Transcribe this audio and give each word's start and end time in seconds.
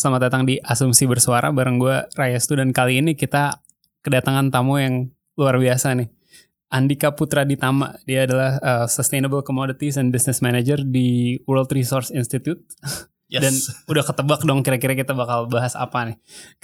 Selamat 0.00 0.32
datang 0.32 0.48
di 0.48 0.56
Asumsi 0.64 1.04
Bersuara 1.04 1.52
bareng 1.52 1.76
gue 1.76 2.08
Rayastu 2.16 2.56
dan 2.56 2.72
kali 2.72 3.04
ini 3.04 3.12
kita 3.12 3.60
kedatangan 4.00 4.48
tamu 4.48 4.80
yang 4.80 5.12
luar 5.36 5.60
biasa 5.60 5.92
nih. 5.92 6.08
Andika 6.72 7.12
Putra 7.12 7.44
Ditama, 7.44 8.00
dia 8.08 8.24
adalah 8.24 8.56
uh, 8.64 8.86
Sustainable 8.88 9.44
Commodities 9.44 10.00
and 10.00 10.08
Business 10.08 10.40
Manager 10.40 10.80
di 10.80 11.36
World 11.44 11.68
Resource 11.76 12.08
Institute. 12.16 12.64
Yes. 13.28 13.44
Dan 13.44 13.54
udah 13.92 14.00
ketebak 14.08 14.40
dong 14.48 14.64
kira-kira 14.64 14.96
kita 14.96 15.12
bakal 15.12 15.52
bahas 15.52 15.76
apa 15.76 16.08
nih. 16.08 16.16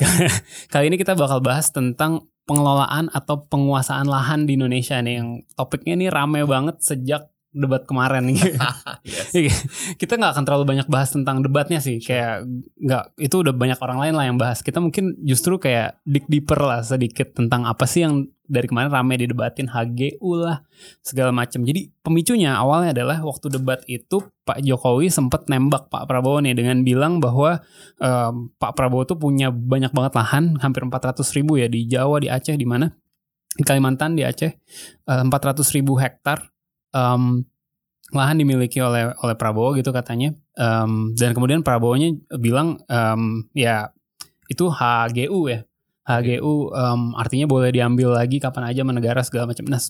kali 0.72 0.88
ini 0.88 0.96
kita 0.96 1.12
bakal 1.12 1.44
bahas 1.44 1.68
tentang 1.68 2.24
pengelolaan 2.48 3.12
atau 3.12 3.44
penguasaan 3.52 4.08
lahan 4.08 4.48
di 4.48 4.56
Indonesia 4.56 4.96
nih 5.04 5.20
yang 5.20 5.44
topiknya 5.52 5.92
ini 5.92 6.08
rame 6.08 6.40
banget 6.48 6.80
sejak 6.80 7.28
debat 7.56 7.82
kemarin 7.88 8.28
yes. 8.28 9.32
Iya. 9.36 9.54
kita 9.96 10.20
nggak 10.20 10.32
akan 10.36 10.44
terlalu 10.44 10.64
banyak 10.76 10.88
bahas 10.92 11.08
tentang 11.08 11.40
debatnya 11.40 11.80
sih. 11.80 11.96
Kayak 12.04 12.44
nggak 12.76 13.04
itu 13.16 13.36
udah 13.40 13.54
banyak 13.56 13.78
orang 13.80 13.98
lain 14.04 14.14
lah 14.14 14.24
yang 14.28 14.36
bahas. 14.36 14.60
Kita 14.60 14.78
mungkin 14.84 15.16
justru 15.24 15.56
kayak 15.56 16.04
dig 16.04 16.28
deeper 16.28 16.60
lah 16.60 16.84
sedikit 16.84 17.32
tentang 17.32 17.64
apa 17.64 17.88
sih 17.88 18.04
yang 18.04 18.28
dari 18.46 18.66
kemarin 18.70 18.90
rame 18.90 19.18
didebatin 19.18 19.66
HGU 19.66 20.30
lah 20.38 20.62
segala 21.02 21.34
macam 21.34 21.66
jadi 21.66 21.90
pemicunya 22.00 22.54
awalnya 22.54 22.94
adalah 22.94 23.18
waktu 23.26 23.50
debat 23.50 23.82
itu 23.90 24.22
Pak 24.46 24.62
Jokowi 24.62 25.10
sempat 25.10 25.50
nembak 25.50 25.90
Pak 25.90 26.06
Prabowo 26.06 26.38
nih 26.38 26.54
dengan 26.54 26.86
bilang 26.86 27.18
bahwa 27.18 27.58
um, 27.98 28.54
Pak 28.56 28.72
Prabowo 28.78 29.02
tuh 29.04 29.18
punya 29.18 29.50
banyak 29.50 29.90
banget 29.90 30.14
lahan 30.14 30.44
hampir 30.62 30.86
400 30.86 31.26
ribu 31.34 31.58
ya 31.58 31.66
di 31.66 31.90
Jawa 31.90 32.22
di 32.22 32.30
Aceh 32.30 32.54
di 32.54 32.66
mana? 32.66 32.86
Di 33.56 33.66
Kalimantan 33.66 34.14
di 34.14 34.22
Aceh 34.22 34.54
uh, 35.10 35.22
400 35.26 35.66
ribu 35.74 35.98
hektar 35.98 36.55
um, 36.96 37.44
lahan 38.14 38.40
dimiliki 38.40 38.80
oleh 38.80 39.12
oleh 39.20 39.36
Prabowo 39.36 39.76
gitu 39.76 39.92
katanya. 39.92 40.32
Um, 40.56 41.12
dan 41.12 41.36
kemudian 41.36 41.60
Prabowo-nya 41.60 42.16
bilang 42.40 42.80
um, 42.88 43.44
ya 43.52 43.92
itu 44.48 44.70
HGU 44.72 45.52
ya. 45.52 45.60
HGU 46.06 46.70
um, 46.70 47.18
artinya 47.18 47.50
boleh 47.50 47.74
diambil 47.74 48.14
lagi 48.14 48.38
kapan 48.38 48.72
aja 48.72 48.86
sama 48.86 48.94
negara 48.94 49.20
segala 49.26 49.50
macam. 49.50 49.66
Nah 49.66 49.82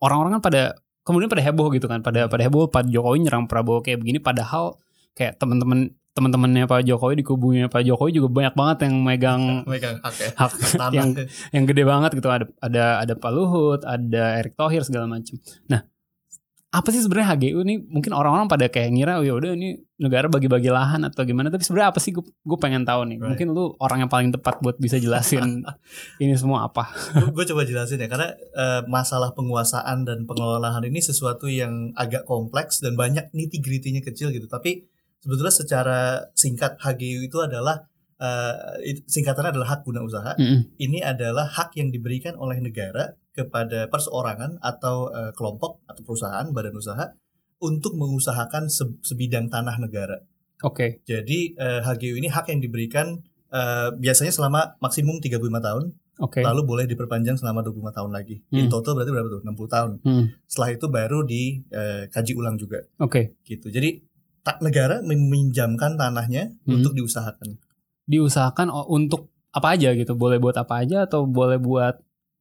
orang-orang 0.00 0.38
kan 0.38 0.42
pada 0.42 0.62
kemudian 1.02 1.28
pada 1.28 1.42
heboh 1.42 1.68
gitu 1.74 1.90
kan. 1.90 2.00
Pada 2.00 2.30
pada 2.30 2.42
heboh 2.46 2.70
Pak 2.70 2.88
Jokowi 2.88 3.26
nyerang 3.26 3.50
Prabowo 3.50 3.82
kayak 3.82 4.00
begini 4.00 4.22
padahal 4.22 4.78
kayak 5.18 5.36
teman-teman 5.42 5.92
teman-temannya 6.20 6.68
Pak 6.68 6.84
Jokowi 6.84 7.14
di 7.16 7.24
kubunya 7.24 7.66
Pak 7.72 7.80
Jokowi 7.80 8.20
juga 8.20 8.28
banyak 8.28 8.52
banget 8.52 8.76
yang 8.84 8.94
megang 9.00 9.42
megang 9.64 9.96
hak 10.04 10.14
ya. 10.20 10.30
hak 10.36 10.52
Tanah. 10.76 10.92
yang 10.92 11.08
yang 11.56 11.64
gede 11.64 11.82
banget 11.88 12.10
gitu. 12.20 12.28
Ada 12.28 12.44
ada 12.60 12.84
ada 13.00 13.14
Pak 13.16 13.32
Luhut 13.32 13.80
ada 13.88 14.36
Erick 14.36 14.60
Thohir 14.60 14.84
segala 14.84 15.08
macam 15.08 15.40
nah 15.64 15.80
apa 16.70 16.94
sih 16.94 17.02
sebenarnya 17.02 17.34
HGU 17.34 17.66
nih 17.66 17.82
mungkin 17.82 18.14
orang-orang 18.14 18.46
pada 18.46 18.70
kayak 18.70 18.94
ngira 18.94 19.18
oh 19.18 19.26
ya 19.26 19.34
udah 19.34 19.58
ini 19.58 19.82
negara 19.98 20.30
bagi-bagi 20.30 20.70
lahan 20.70 21.02
atau 21.02 21.26
gimana. 21.26 21.50
Tapi 21.50 21.66
sebenarnya 21.66 21.90
apa 21.90 21.98
sih? 21.98 22.14
Gue 22.14 22.22
gue 22.30 22.58
pengen 22.62 22.86
tahu 22.86 23.10
nih. 23.10 23.18
Right. 23.18 23.26
mungkin 23.34 23.46
lu 23.50 23.74
orang 23.82 24.06
yang 24.06 24.10
paling 24.10 24.30
tepat 24.30 24.62
buat 24.62 24.78
bisa 24.78 25.02
jelasin 25.02 25.66
ini 26.22 26.32
semua 26.38 26.70
apa. 26.70 26.94
Gue 27.34 27.42
coba 27.42 27.66
jelasin 27.66 27.98
ya 27.98 28.06
karena 28.06 28.38
eh, 28.38 28.80
masalah 28.86 29.34
penguasaan 29.34 30.06
dan 30.06 30.30
pengelolaan 30.30 30.86
ini 30.86 31.02
sesuatu 31.02 31.50
yang 31.50 31.90
agak 31.98 32.22
kompleks 32.22 32.78
dan 32.78 32.94
banyak 32.94 33.26
nitty 33.34 33.58
gritty-nya 33.58 34.06
kecil 34.06 34.30
gitu. 34.30 34.46
Tapi 34.46 34.86
sebetulnya 35.20 35.52
secara 35.52 35.98
singkat 36.34 36.76
HGU 36.76 37.24
itu 37.24 37.38
adalah 37.38 37.86
it- 38.80 39.04
singkatannya 39.06 39.50
adalah 39.50 39.68
hak 39.70 39.80
guna 39.82 40.00
usaha 40.00 40.32
Mm-mm. 40.34 40.76
ini 40.76 41.00
adalah 41.00 41.48
hak 41.48 41.72
yang 41.74 41.88
diberikan 41.88 42.36
oleh 42.36 42.60
negara 42.60 43.16
kepada 43.30 43.86
perseorangan 43.86 44.60
atau 44.60 45.08
eh, 45.08 45.32
kelompok 45.32 45.80
atau 45.86 46.02
perusahaan 46.02 46.44
badan 46.50 46.74
usaha 46.74 47.04
untuk 47.58 47.94
mengusahakan 47.94 48.68
se- 48.68 49.00
sebidang 49.00 49.48
tanah 49.48 49.76
negara 49.78 50.20
oke 50.60 51.00
Jadi 51.02 51.54
eh, 51.54 51.80
HGU 51.80 52.16
ini 52.16 52.28
hak 52.28 52.48
yang 52.48 52.60
diberikan 52.60 53.20
eh, 53.48 53.88
biasanya 53.94 54.30
selama 54.30 54.76
maksimum 54.78 55.16
35 55.18 55.40
tahun, 55.58 55.84
oke 56.18 56.40
lalu 56.40 56.60
boleh 56.62 56.84
diperpanjang 56.86 57.34
selama 57.34 57.64
25 57.64 57.90
tahun 57.90 58.10
lagi. 58.10 58.36
In 58.52 58.68
Hmm. 58.68 58.70
total 58.70 58.92
berarti 58.94 59.10
berapa 59.10 59.28
tuh? 59.30 59.40
60 59.42 59.56
tahun. 59.66 59.90
Hmm. 60.04 60.24
Setelah 60.44 60.70
itu 60.70 60.86
baru 60.86 61.18
dikaji 61.24 62.32
ulang 62.34 62.56
juga 62.56 62.84
oke 62.98 63.40
gitu. 63.42 63.66
Jadi 63.68 64.04
negara 64.60 65.00
meminjamkan 65.00 65.94
tanahnya 65.94 66.52
Hmm. 66.62 66.80
untuk 66.80 66.92
diusahakan. 66.92 67.58
diusahakan 68.04 68.68
o- 68.68 68.90
untuk 68.90 69.30
apa 69.50 69.74
aja 69.74 69.94
gitu 69.94 70.14
boleh 70.14 70.36
buat 70.36 70.54
apa 70.54 70.82
aja 70.82 71.04
atau 71.04 71.24
boleh 71.24 71.58
buat 71.58 71.94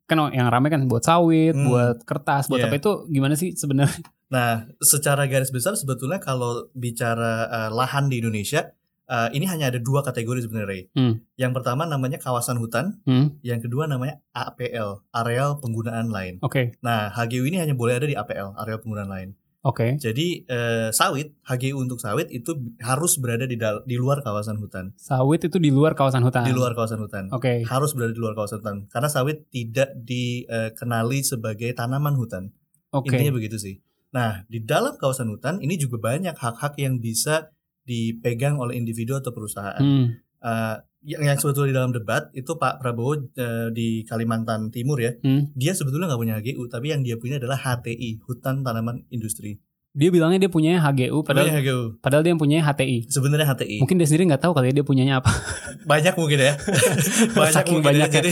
kan 0.04 0.18
yang 0.30 0.50
rame 0.50 0.68
kan 0.68 0.86
buat 0.86 1.02
sawit 1.02 1.54
Hmm. 1.54 1.70
buat 1.70 2.02
kertas 2.02 2.50
buat 2.50 2.58
Iya. 2.60 2.68
apa 2.68 2.76
itu 2.78 2.92
gimana 3.08 3.34
sih 3.34 3.54
sebenarnya 3.54 3.94
Nah, 4.30 4.62
secara 4.78 5.26
garis 5.26 5.50
besar 5.50 5.74
sebetulnya 5.74 6.18
kalau 6.18 6.70
bicara 6.72 7.34
eh, 7.48 7.70
lahan 7.70 8.08
di 8.08 8.18
Indonesia 8.18 8.74
eh, 9.06 9.30
ini 9.34 9.46
hanya 9.46 9.70
ada 9.70 9.78
dua 9.78 10.02
kategori 10.02 10.46
sebenarnya. 10.46 10.86
Hmm. 10.94 11.18
Yang 11.34 11.52
pertama 11.52 11.82
namanya 11.84 12.18
kawasan 12.18 12.58
hutan, 12.58 13.02
Hmm. 13.04 13.42
yang 13.42 13.58
kedua 13.58 13.86
namanya 13.86 14.22
APL, 14.32 15.02
areal 15.10 15.58
penggunaan 15.58 16.10
lain. 16.10 16.38
oke 16.40 16.78
Nah, 16.80 17.10
HGU 17.10 17.42
ini 17.44 17.58
hanya 17.58 17.74
boleh 17.74 17.98
ada 17.98 18.06
di 18.06 18.14
APL, 18.14 18.54
area 18.56 18.78
penggunaan 18.78 19.10
lain. 19.10 19.30
Oke 19.66 20.00
Jadi 20.00 20.48
eh, 20.48 20.90
sawit, 20.96 21.36
HGU 21.44 21.76
untuk 21.80 22.00
sawit 22.00 22.32
itu 22.32 22.56
harus 22.80 23.20
berada 23.20 23.44
di 23.44 23.60
di 23.60 23.96
luar 24.00 24.24
kawasan 24.24 24.58
hutan, 24.58 24.96
Sawit 24.96 25.44
itu 25.44 25.58
di 25.60 25.70
luar 25.70 25.94
kawasan 25.94 26.24
hutan. 26.24 26.48
di 26.48 26.56
luar 26.56 26.74
kawasan 26.74 27.00
hutan. 27.04 27.28
Oke. 27.36 27.68
Harus 27.68 27.92
berada 27.92 28.16
di 28.16 28.22
luar 28.22 28.34
kawasan 28.36 28.64
hutan 28.64 28.78
karena 28.88 29.10
sawit 29.12 29.48
tidak 29.52 29.92
dikenali 30.00 31.20
sebagai 31.22 31.72
tanaman 31.76 32.16
hutan. 32.16 32.56
Oke. 32.90 33.12
Intinya 33.14 33.36
begitu 33.36 33.60
sih. 33.60 33.78
Nah, 34.10 34.42
di 34.50 34.66
dalam 34.66 34.98
kawasan 34.98 35.30
hutan 35.30 35.62
ini 35.62 35.78
juga 35.78 36.02
banyak 36.02 36.34
hak-hak 36.34 36.82
yang 36.82 36.98
bisa 36.98 37.54
dipegang 37.86 38.58
oleh 38.58 38.78
individu 38.78 39.18
atau 39.18 39.30
perusahaan. 39.30 39.78
Hmm. 39.82 40.18
Eh, 40.40 40.76
yang, 41.02 41.22
yang 41.24 41.36
sebetulnya 41.36 41.70
di 41.70 41.76
dalam 41.76 41.92
debat 41.92 42.28
itu 42.32 42.52
Pak 42.54 42.78
Prabowo 42.78 43.16
eh, 43.16 43.68
di 43.70 44.04
Kalimantan 44.04 44.68
Timur 44.68 44.98
ya, 44.98 45.16
Hmm. 45.18 45.52
dia 45.54 45.72
sebetulnya 45.72 46.08
nggak 46.08 46.20
punya 46.20 46.36
HGU, 46.36 46.64
tapi 46.66 46.90
yang 46.90 47.02
dia 47.02 47.16
punya 47.16 47.38
adalah 47.38 47.56
HTI, 47.56 48.20
Hutan 48.22 48.62
Tanaman 48.62 49.08
Industri. 49.10 49.60
Dia 49.90 50.10
bilangnya 50.10 50.38
dia 50.38 50.48
punya 50.48 50.78
HGU 50.78 51.24
padahal 51.24 51.50
Punya 51.50 51.58
HGU. 51.58 51.82
padahal 51.98 52.22
dia 52.22 52.30
yang 52.30 52.38
punya 52.38 52.62
HTI. 52.62 53.10
Sebenarnya 53.10 53.48
HTI. 53.48 53.78
Mungkin 53.82 53.98
dia 53.98 54.06
sendiri 54.06 54.30
nggak 54.30 54.40
tahu 54.40 54.54
kali 54.54 54.70
ya 54.70 54.74
dia 54.76 54.86
punyanya 54.86 55.14
apa. 55.18 55.34
banyak 55.92 56.14
mungkin 56.14 56.40
ya 56.40 56.54
banyak 57.36 57.54
Saking 57.56 57.74
mungkin 57.82 57.98
banyaknya. 57.98 58.14
ya. 58.14 58.22
jadi 58.22 58.32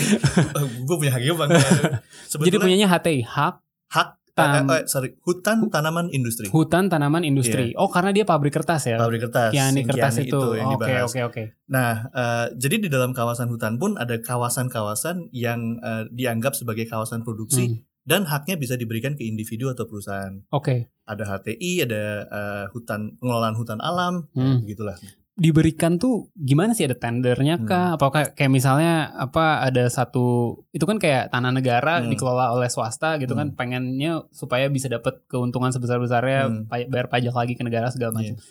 gue 0.80 0.96
punya 0.96 1.12
HGU 1.14 1.34
bang 1.34 1.50
Jadi 2.46 2.56
punyanya 2.58 2.88
HTI, 2.88 3.26
hak 3.26 3.56
hak 3.90 4.08
Tan- 4.38 4.70
eh, 4.70 4.78
eh, 4.78 4.84
sorry 4.86 5.18
hutan 5.20 5.66
tanaman 5.68 6.08
industri 6.10 6.46
hutan 6.48 6.88
tanaman 6.88 7.26
industri. 7.26 7.74
Oh, 7.74 7.90
karena 7.90 8.14
dia 8.14 8.22
pabrik 8.22 8.54
kertas 8.54 8.86
ya. 8.86 8.96
pabrik 8.96 9.26
kertas 9.26 9.50
yang 9.50 9.74
kertas 9.82 10.14
Kiani 10.14 10.30
itu. 10.30 10.38
Oke, 10.38 10.94
oke, 11.02 11.20
oke. 11.26 11.44
nah 11.66 12.06
eh, 12.08 12.46
jadi 12.54 12.76
di 12.78 12.88
dalam 12.88 13.12
kawasan 13.12 13.50
hutan 13.50 13.76
pun 13.76 13.98
ada 13.98 14.14
kawasan-kawasan 14.18 15.30
yang 15.32 15.80
eh, 15.80 16.06
dianggap 16.10 16.54
sebagai 16.54 16.86
kawasan 16.86 17.22
produksi 17.22 17.66
Hmm. 17.68 17.78
dan 18.06 18.22
haknya 18.24 18.56
bisa 18.56 18.74
diberikan 18.74 19.14
ke 19.14 19.24
individu 19.24 19.68
atau 19.68 19.84
perusahaan 19.84 20.40
Oke. 20.50 20.88
ada 21.04 21.24
HTI 21.26 21.84
ada 21.84 22.04
eh, 22.24 22.66
hutan 22.72 23.18
pengelolaan 23.18 23.56
hutan 23.56 23.82
alam 23.82 24.30
Hmm. 24.32 24.62
begitulah 24.62 24.96
Diberikan 25.38 26.02
tuh 26.02 26.34
gimana 26.34 26.74
sih 26.74 26.90
ada 26.90 26.98
tendernya 26.98 27.62
Hmm. 27.62 27.70
kah? 27.70 27.88
Apa 27.94 28.10
kayak, 28.10 28.30
kayak 28.34 28.52
misalnya 28.52 29.14
apa 29.14 29.62
ada 29.62 29.86
satu 29.86 30.58
itu 30.74 30.82
kan 30.90 30.98
kayak 30.98 31.30
tanah 31.30 31.54
negara 31.54 32.02
Hmm. 32.02 32.10
dikelola 32.10 32.58
oleh 32.58 32.66
swasta 32.74 33.22
gitu 33.22 33.38
kan 33.38 33.54
Hmm. 33.54 33.58
pengennya 33.58 34.26
supaya 34.34 34.66
bisa 34.66 34.90
dapat 34.90 35.22
keuntungan 35.30 35.70
sebesar-besarnya 35.70 36.42
Hmm. 36.50 36.66
bayar 36.66 37.06
pajak 37.06 37.38
lagi 37.38 37.54
ke 37.54 37.62
negara 37.62 37.94
segala 37.94 38.18
macam. 38.18 38.34
Iya. 38.34 38.42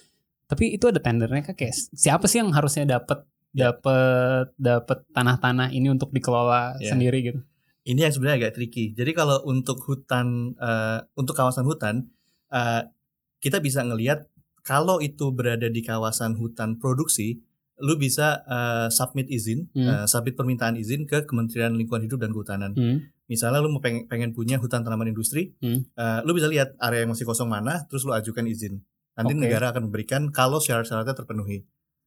Tapi 0.46 0.78
itu 0.78 0.86
ada 0.86 1.02
tendernya 1.02 1.42
kah 1.42 1.58
kayak 1.58 1.74
siapa 1.90 2.30
sih 2.30 2.38
yang 2.38 2.54
harusnya 2.54 2.86
dapat 2.86 3.26
dapat 3.50 4.54
dapat 4.54 4.98
tanah-tanah 5.10 5.74
ini 5.74 5.90
untuk 5.90 6.14
dikelola 6.14 6.78
Iya. 6.78 6.94
sendiri 6.94 7.18
gitu? 7.20 7.40
ini 7.86 8.02
yang 8.02 8.10
sebenarnya 8.10 8.50
agak 8.50 8.58
tricky. 8.58 8.98
Jadi 8.98 9.14
kalau 9.14 9.46
untuk 9.46 9.78
hutan, 9.86 10.58
eh, 10.58 10.98
untuk 11.14 11.38
kawasan 11.38 11.62
hutan, 11.62 12.10
eh, 12.50 12.82
kita 13.38 13.62
bisa 13.62 13.86
ngelihat 13.86 14.26
kalau 14.66 14.98
itu 14.98 15.30
berada 15.30 15.70
di 15.70 15.78
kawasan 15.80 16.34
hutan 16.34 16.82
produksi, 16.82 17.38
lu 17.78 17.94
bisa 17.94 18.42
eh, 18.42 18.88
submit 18.90 19.30
izin, 19.30 19.70
Hmm. 19.70 19.86
eh, 19.86 20.06
submit 20.10 20.34
permintaan 20.34 20.74
izin 20.74 21.06
ke 21.06 21.22
Kementerian 21.22 21.76
Lingkungan 21.78 22.02
Hidup 22.02 22.18
dan 22.18 22.34
Kehutanan. 22.34 22.72
Hmm. 22.74 23.06
Misalnya 23.26 23.62
lu 23.62 23.70
mau 23.70 23.78
pengen, 23.78 24.10
pengen 24.10 24.34
punya 24.34 24.58
hutan 24.58 24.82
tanaman 24.82 25.06
industri, 25.06 25.54
Hmm. 25.62 25.86
eh, 25.86 26.20
lu 26.26 26.34
bisa 26.34 26.50
lihat 26.50 26.74
area 26.82 27.06
yang 27.06 27.14
masih 27.14 27.22
kosong 27.22 27.46
mana, 27.46 27.86
terus 27.86 28.02
lu 28.02 28.10
ajukan 28.10 28.42
izin. 28.44 28.82
Nanti 29.14 29.32
Oke. 29.32 29.42
negara 29.46 29.70
akan 29.70 29.88
memberikan 29.88 30.28
kalau 30.28 30.58
syarat-syaratnya 30.58 31.14
terpenuhi. 31.14 31.62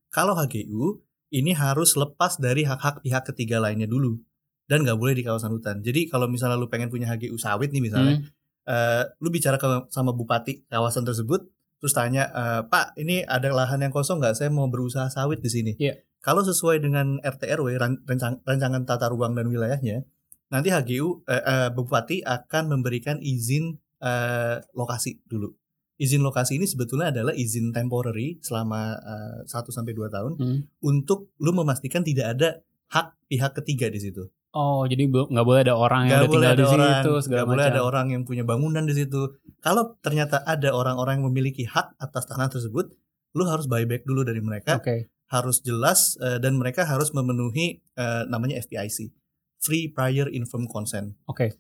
Kalau 0.10 0.34
HGU 0.34 1.00
ini 1.30 1.54
harus 1.54 1.94
lepas 1.94 2.38
dari 2.38 2.66
hak-hak 2.66 3.06
pihak 3.06 3.24
ketiga 3.30 3.62
lainnya 3.62 3.86
dulu 3.86 4.18
dan 4.66 4.82
nggak 4.82 4.98
boleh 4.98 5.14
di 5.14 5.22
kawasan 5.22 5.54
hutan. 5.54 5.82
Jadi 5.82 6.10
kalau 6.10 6.26
misalnya 6.26 6.58
lu 6.58 6.66
pengen 6.66 6.90
punya 6.90 7.06
HGU 7.06 7.38
sawit 7.38 7.70
nih 7.70 7.82
misalnya, 7.82 8.22
Hmm. 8.22 8.26
eh, 8.66 9.04
lu 9.22 9.30
bicara 9.30 9.58
ke, 9.58 9.90
sama 9.94 10.14
bupati 10.14 10.66
kawasan 10.66 11.06
tersebut, 11.06 11.46
terus 11.80 11.92
tanya, 11.92 12.28
eh, 12.30 12.62
Pak, 12.64 12.96
ini 12.96 13.24
ada 13.24 13.50
lahan 13.50 13.80
yang 13.80 13.90
kosong 13.90 14.20
nggak? 14.20 14.36
Saya 14.36 14.52
mau 14.52 14.68
berusaha 14.68 15.08
sawit 15.08 15.40
di 15.40 15.50
sini. 15.50 15.72
Iya. 15.76 16.00
Kalau 16.20 16.44
sesuai 16.44 16.84
dengan 16.84 17.18
RTRW 17.24 17.80
ran- 17.80 18.04
rencang- 18.04 18.44
rancangan 18.44 18.84
tata 18.84 19.08
ruang 19.08 19.34
dan 19.34 19.48
wilayahnya, 19.48 20.04
nanti 20.50 20.68
HGU 20.70 21.24
eh, 21.26 21.40
eh, 21.40 21.70
bupati 21.72 22.22
akan 22.22 22.64
memberikan 22.70 23.18
izin 23.20 23.80
eh, 24.00 24.56
lokasi 24.72 25.24
dulu. 25.24 25.52
Izin 26.00 26.24
lokasi 26.24 26.56
ini 26.56 26.64
sebetulnya 26.64 27.12
adalah 27.12 27.36
izin 27.36 27.76
temporary 27.76 28.40
selama 28.40 28.96
1 29.44 29.68
sampai 29.68 29.92
2 29.92 30.08
tahun 30.08 30.32
Hmm. 30.40 30.60
untuk 30.80 31.36
lu 31.44 31.52
memastikan 31.52 32.08
tidak 32.08 32.40
ada 32.40 32.50
hak 32.88 33.20
pihak 33.28 33.52
ketiga 33.60 33.92
di 33.92 34.00
situ. 34.00 34.32
Oh, 34.50 34.82
jadi 34.84 35.06
nggak 35.06 35.46
boleh 35.46 35.62
ada 35.62 35.78
orang 35.78 36.10
yang 36.10 36.12
Gak 36.12 36.22
udah 36.26 36.30
boleh 36.30 36.42
tinggal 36.42 36.50
ada 36.50 36.58
di 36.58 36.66
orang, 36.66 36.90
situ 36.90 37.14
segala 37.22 37.38
gak 37.38 37.48
boleh 37.48 37.62
macam. 37.62 37.74
ada 37.76 37.82
orang 37.86 38.06
yang 38.10 38.22
punya 38.26 38.44
bangunan 38.44 38.84
di 38.84 38.96
situ. 38.98 39.22
Kalau 39.60 39.84
ternyata 40.02 40.42
ada 40.42 40.70
orang-orang 40.74 41.22
yang 41.22 41.30
memiliki 41.30 41.64
hak 41.64 41.94
atas 41.96 42.26
tanah 42.26 42.50
tersebut, 42.50 42.90
lu 43.34 43.44
harus 43.46 43.70
buyback 43.70 44.02
dulu 44.04 44.26
dari 44.26 44.42
mereka, 44.42 44.82
Oke. 44.82 45.14
harus 45.28 45.62
jelas 45.62 46.18
eh, 46.18 46.42
dan 46.42 46.58
mereka 46.58 46.82
harus 46.82 47.14
memenuhi 47.14 47.78
eh, 47.94 48.24
namanya 48.26 48.58
FPIC, 48.58 49.14
Free 49.62 49.86
Prior 49.88 50.26
Informed 50.28 50.66
Consent. 50.68 51.14
Oke. 51.26 51.54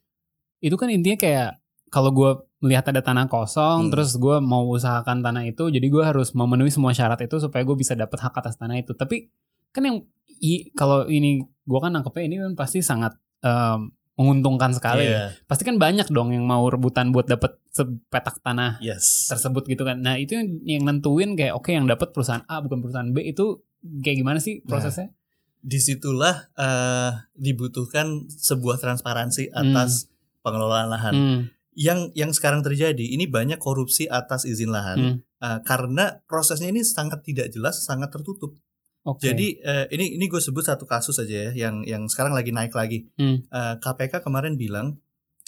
Itu 0.57 0.73
kan 0.73 0.89
intinya 0.89 1.15
kayak 1.15 1.49
kalau 1.89 2.09
gue 2.09 2.31
melihat 2.59 2.89
ada 2.89 3.01
tanah 3.01 3.25
kosong, 3.25 3.85
Hmm. 3.85 3.91
terus 3.93 4.17
gue 4.17 4.37
mau 4.39 4.65
usahakan 4.65 5.21
tanah 5.21 5.45
itu, 5.45 5.69
jadi 5.69 5.85
gue 5.85 6.01
harus 6.01 6.33
memenuhi 6.33 6.69
semua 6.69 6.91
syarat 6.91 7.21
itu 7.21 7.37
supaya 7.37 7.61
gue 7.61 7.73
bisa 7.73 7.93
dapat 7.93 8.17
hak 8.17 8.33
atas 8.33 8.57
tanah 8.57 8.81
itu. 8.81 8.93
Tapi 8.93 9.29
kan 9.69 9.85
yang 9.85 9.97
i- 10.39 10.71
kalau 10.73 11.05
ini 11.05 11.39
gue 11.41 11.79
kan 11.79 11.91
nangkepnya 11.91 12.23
ini 12.25 12.35
kan 12.39 12.53
pasti 12.55 12.79
sangat 12.81 13.13
em, 13.39 13.91
menguntungkan 14.13 14.75
sekali. 14.75 15.07
ya. 15.07 15.31
Iya, 15.31 15.47
Pasti 15.47 15.63
kan 15.63 15.75
banyak 15.75 16.07
dong 16.09 16.35
yang 16.35 16.43
mau 16.43 16.67
rebutan 16.67 17.09
buat 17.09 17.23
dapat 17.23 17.55
sepetak 17.69 18.41
tanah 18.41 18.75
Yes. 18.79 19.27
tersebut 19.27 19.63
gitu 19.65 19.83
kan. 19.83 19.99
Nah 19.99 20.15
itu 20.15 20.35
yang, 20.35 20.47
yang 20.61 20.83
nentuin 20.83 21.33
kayak 21.33 21.55
oke 21.55 21.71
yang 21.71 21.87
dapat 21.87 22.11
perusahaan 22.11 22.43
A 22.45 22.59
bukan 22.59 22.79
perusahaan 22.79 23.07
B 23.07 23.23
itu 23.23 23.63
kayak 24.03 24.17
gimana 24.17 24.43
sih 24.43 24.59
prosesnya? 24.61 25.15
Di 25.61 25.79
situlah 25.79 26.51
eh, 26.53 27.11
dibutuhkan 27.33 28.27
sebuah 28.27 28.75
transparansi 28.77 29.51
atas 29.51 30.11
pengelolaan 30.39 30.87
lahan. 30.89 31.13
Hmm, 31.13 31.39
Yang 31.71 31.99
yang 32.13 32.31
sekarang 32.31 32.59
terjadi 32.59 33.05
ini 33.05 33.23
banyak 33.23 33.55
korupsi 33.55 34.03
atas 34.05 34.43
izin 34.43 34.67
lahan. 34.69 34.97
hmm, 34.99 35.15
Eh, 35.39 35.59
karena 35.63 36.19
prosesnya 36.27 36.67
ini 36.67 36.83
sangat 36.83 37.23
tidak 37.23 37.47
jelas, 37.49 37.79
sangat 37.79 38.11
tertutup. 38.11 38.59
Oke. 39.03 39.21
Jadi 39.21 39.59
eh, 39.59 39.85
ini 39.91 40.15
ini 40.15 40.25
gue 40.27 40.39
sebut 40.39 40.63
satu 40.63 40.83
kasus 40.83 41.19
aja 41.19 41.49
ya 41.49 41.67
yang 41.67 41.83
yang 41.83 42.07
sekarang 42.07 42.33
lagi 42.33 42.51
naik 42.51 42.73
lagi. 42.73 43.07
Hmm. 43.15 43.43
Eh, 43.43 43.75
KPK 43.79 44.19
kemarin 44.19 44.55
bilang 44.55 44.99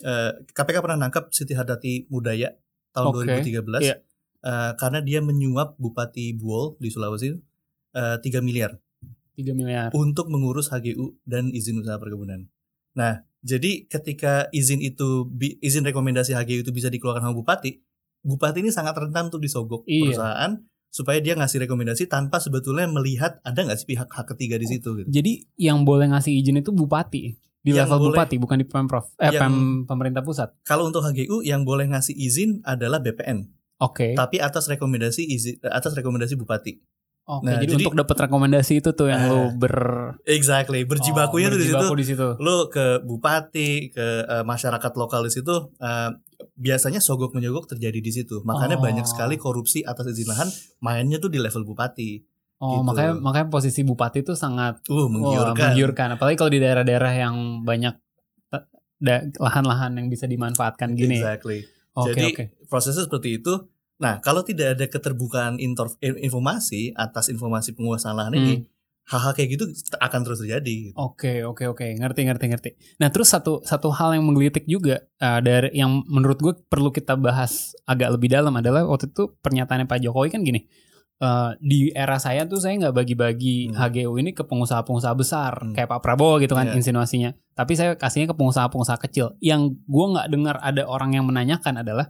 eh, 0.02 0.32
KPK 0.52 0.78
pernah 0.80 0.98
nangkap 0.98 1.32
Siti 1.32 1.54
Hadati 1.54 2.08
Mudaya 2.08 2.52
tahun 2.92 3.16
Oke, 3.16 3.40
2013 3.44 3.82
iya. 3.82 3.96
eh, 4.44 4.72
karena 4.76 5.00
dia 5.00 5.20
menyuap 5.20 5.80
Bupati 5.80 6.36
Buol 6.36 6.76
di 6.78 6.92
Sulawesi 6.92 7.32
eh, 7.92 8.18
3 8.20 8.22
miliar 8.44 8.76
3 9.32 9.56
miliar. 9.56 9.90
untuk 9.96 10.28
mengurus 10.28 10.70
HGU 10.70 11.24
dan 11.24 11.50
izin 11.50 11.80
usaha 11.80 11.96
perkebunan. 11.96 12.46
Nah, 12.92 13.24
jadi 13.40 13.88
ketika 13.88 14.52
izin 14.52 14.84
itu 14.84 15.32
izin 15.64 15.88
rekomendasi 15.88 16.36
HGU 16.36 16.68
itu 16.68 16.72
bisa 16.76 16.92
dikeluarkan 16.92 17.24
sama 17.24 17.34
bupati, 17.34 17.80
bupati 18.22 18.60
ini 18.60 18.70
sangat 18.70 19.00
rentan 19.00 19.32
untuk 19.32 19.40
disogok 19.40 19.88
Iya. 19.88 20.12
perusahaan 20.12 20.52
supaya 20.92 21.18
dia 21.18 21.34
ngasih 21.34 21.64
rekomendasi 21.64 22.06
tanpa 22.06 22.38
sebetulnya 22.38 22.84
melihat 22.86 23.40
ada 23.42 23.58
nggak 23.58 23.80
sih 23.80 23.88
pihak 23.88 24.06
hak 24.06 24.28
ketiga 24.30 24.56
di 24.56 24.68
situ 24.68 24.92
gitu. 24.94 25.08
Jadi 25.08 25.48
yang 25.56 25.82
boleh 25.82 26.06
ngasih 26.06 26.36
izin 26.36 26.60
itu 26.60 26.70
bupati 26.70 27.32
di 27.58 27.72
Yang 27.72 27.88
level 27.88 27.98
boleh- 28.02 28.18
bupati 28.20 28.36
bukan 28.38 28.58
di 28.58 28.66
pemprov 28.66 29.06
eh 29.16 29.32
Yang- 29.32 29.40
pem 29.40 29.56
pemerintah 29.86 30.20
pusat. 30.20 30.52
Kalau 30.62 30.84
untuk 30.84 31.00
HGU 31.02 31.42
yang 31.42 31.64
boleh 31.64 31.88
ngasih 31.88 32.12
izin 32.12 32.60
adalah 32.62 33.00
BPN, 33.00 33.48
Oke. 33.80 34.14
tapi 34.14 34.38
atas 34.38 34.68
rekomendasi 34.68 35.24
izin 35.24 35.64
atas 35.64 35.94
rekomendasi 35.94 36.36
bupati. 36.36 36.76
Oke, 37.24 37.46
nah, 37.46 37.56
jadi, 37.56 37.70
jadi- 37.72 37.86
untuk 37.86 37.96
dapat 37.96 38.18
rekomendasi 38.20 38.74
itu 38.78 38.92
tuh 38.92 39.08
yang 39.08 39.22
Eh, 39.22 39.30
lu 39.30 39.42
ber 39.56 39.76
Exactly, 40.26 40.84
berjibakunya 40.84 41.48
oh, 41.48 41.54
tuh 41.54 41.60
di 41.62 41.64
situ. 41.64 41.78
berjibaku 41.78 41.96
di 41.96 42.06
situ. 42.06 42.28
Lo 42.36 42.66
ke 42.68 43.00
bupati, 43.00 43.70
ke 43.88 44.08
eh, 44.26 44.44
masyarakat 44.44 44.92
lokal 44.98 45.24
di 45.24 45.32
situ 45.32 45.54
eh, 45.78 46.10
biasanya 46.62 47.02
sogok 47.02 47.34
menyogok 47.34 47.66
terjadi 47.68 47.98
di 47.98 48.12
situ. 48.14 48.46
Makanya 48.46 48.78
Oh. 48.78 48.84
banyak 48.84 49.04
sekali 49.04 49.36
korupsi 49.36 49.82
atas 49.82 50.06
izin 50.08 50.30
lahan 50.30 50.46
mainnya 50.78 51.18
tuh 51.18 51.28
di 51.28 51.42
level 51.42 51.66
bupati. 51.66 52.22
Oh, 52.62 52.78
gitu. 52.78 52.86
makanya 52.86 53.12
makanya 53.18 53.48
posisi 53.50 53.82
bupati 53.82 54.22
itu 54.22 54.38
sangat 54.38 54.86
Uh, 54.86 54.94
wah, 54.94 55.08
menggiurkan. 55.10 55.74
menggiurkan. 55.74 56.08
Apalagi 56.14 56.38
kalau 56.38 56.54
di 56.54 56.62
daerah-daerah 56.62 57.14
yang 57.18 57.36
banyak 57.66 57.98
lahan-lahan 59.36 59.98
yang 59.98 60.08
bisa 60.08 60.30
dimanfaatkan 60.30 60.94
gini. 60.94 61.18
Exactly. 61.18 61.66
Oke, 61.92 62.14
Jadi 62.14 62.24
oke. 62.30 62.44
prosesnya 62.70 63.04
seperti 63.04 63.42
itu. 63.42 63.54
Nah, 63.98 64.18
kalau 64.18 64.42
tidak 64.42 64.78
ada 64.78 64.86
keterbukaan 64.88 65.58
informasi 65.58 66.94
atas 66.94 67.28
informasi 67.28 67.74
penguasaan 67.74 68.14
lahan 68.14 68.34
ini, 68.36 68.54
Hmm. 68.56 68.66
Hal-hal 69.04 69.34
kayak 69.34 69.50
gitu 69.56 69.66
akan 69.98 70.20
terus 70.22 70.40
terjadi. 70.40 70.94
Oke 70.96 71.42
oke 71.42 71.68
oke 71.68 71.84
ngerti 71.98 72.22
ngerti 72.24 72.46
ngerti. 72.48 72.70
Nah 72.98 73.10
terus 73.10 73.28
satu 73.28 73.60
satu 73.62 73.90
hal 73.90 74.14
yang 74.14 74.24
menggelitik 74.24 74.64
juga 74.66 75.02
uh, 75.18 75.40
dari 75.40 75.74
yang 75.74 76.06
menurut 76.06 76.38
gue 76.38 76.54
perlu 76.66 76.90
kita 76.90 77.16
bahas 77.16 77.74
agak 77.84 78.14
lebih 78.14 78.30
dalam 78.30 78.54
adalah 78.54 78.86
waktu 78.86 79.10
itu 79.10 79.34
pernyataannya 79.40 79.86
Pak 79.86 80.00
Jokowi 80.00 80.30
kan 80.30 80.42
gini. 80.42 80.64
uh, 81.22 81.54
di 81.62 81.94
era 81.94 82.18
saya 82.18 82.50
tuh 82.50 82.58
saya 82.58 82.74
nggak 82.82 82.98
bagi-bagi 82.98 83.70
Hmm. 83.70 83.78
HGU 83.78 84.18
ini 84.18 84.34
ke 84.34 84.42
pengusaha-pengusaha 84.42 85.14
besar 85.14 85.54
Hmm. 85.62 85.78
kayak 85.78 85.86
Pak 85.88 86.02
Prabowo 86.02 86.42
gitu 86.42 86.58
kan 86.58 86.66
Iya. 86.66 86.82
insinuasinya. 86.82 87.30
Tapi 87.54 87.78
saya 87.78 87.94
kasihnya 87.94 88.34
ke 88.34 88.36
pengusaha-pengusaha 88.36 88.98
kecil. 88.98 89.38
Yang 89.38 89.78
gue 89.86 90.06
nggak 90.18 90.28
dengar 90.34 90.58
ada 90.58 90.82
orang 90.84 91.14
yang 91.14 91.30
menanyakan 91.30 91.86
adalah 91.86 92.10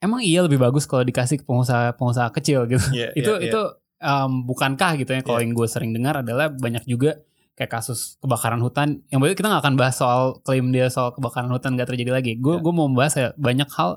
emang 0.00 0.24
iya 0.24 0.40
lebih 0.40 0.56
bagus 0.56 0.88
kalau 0.88 1.04
dikasih 1.04 1.40
ke 1.40 1.44
pengusaha-pengusaha 1.44 2.32
kecil 2.32 2.64
gitu 2.64 2.80
Iya, 2.96 3.12
itu 3.12 3.28
iya, 3.28 3.40
iya. 3.44 3.48
itu 3.52 3.60
um, 3.98 4.44
bukankah 4.44 4.96
gitu 4.96 5.10
ya 5.10 5.20
kalau 5.20 5.38
Iya. 5.38 5.44
yang 5.44 5.52
gue 5.52 5.66
sering 5.66 5.90
dengar 5.90 6.20
adalah 6.20 6.48
banyak 6.48 6.84
juga 6.84 7.20
kayak 7.52 7.72
kasus 7.72 8.16
kebakaran 8.18 8.60
hutan 8.60 9.00
yang 9.08 9.16
berarti 9.16 9.34
kita 9.34 9.48
nggak 9.48 9.62
akan 9.62 9.74
bahas 9.74 9.94
soal 9.94 10.22
klaim 10.40 10.68
dia 10.68 10.88
soal 10.88 11.10
kebakaran 11.10 11.48
hutan 11.48 11.72
nggak 11.72 11.88
terjadi 11.88 12.12
lagi 12.12 12.32
gue 12.34 12.54
Iya. 12.54 12.60
gue 12.60 12.72
mau 12.72 12.84
membahas 12.86 13.14
ya 13.14 13.28
banyak 13.34 13.68
hal 13.70 13.96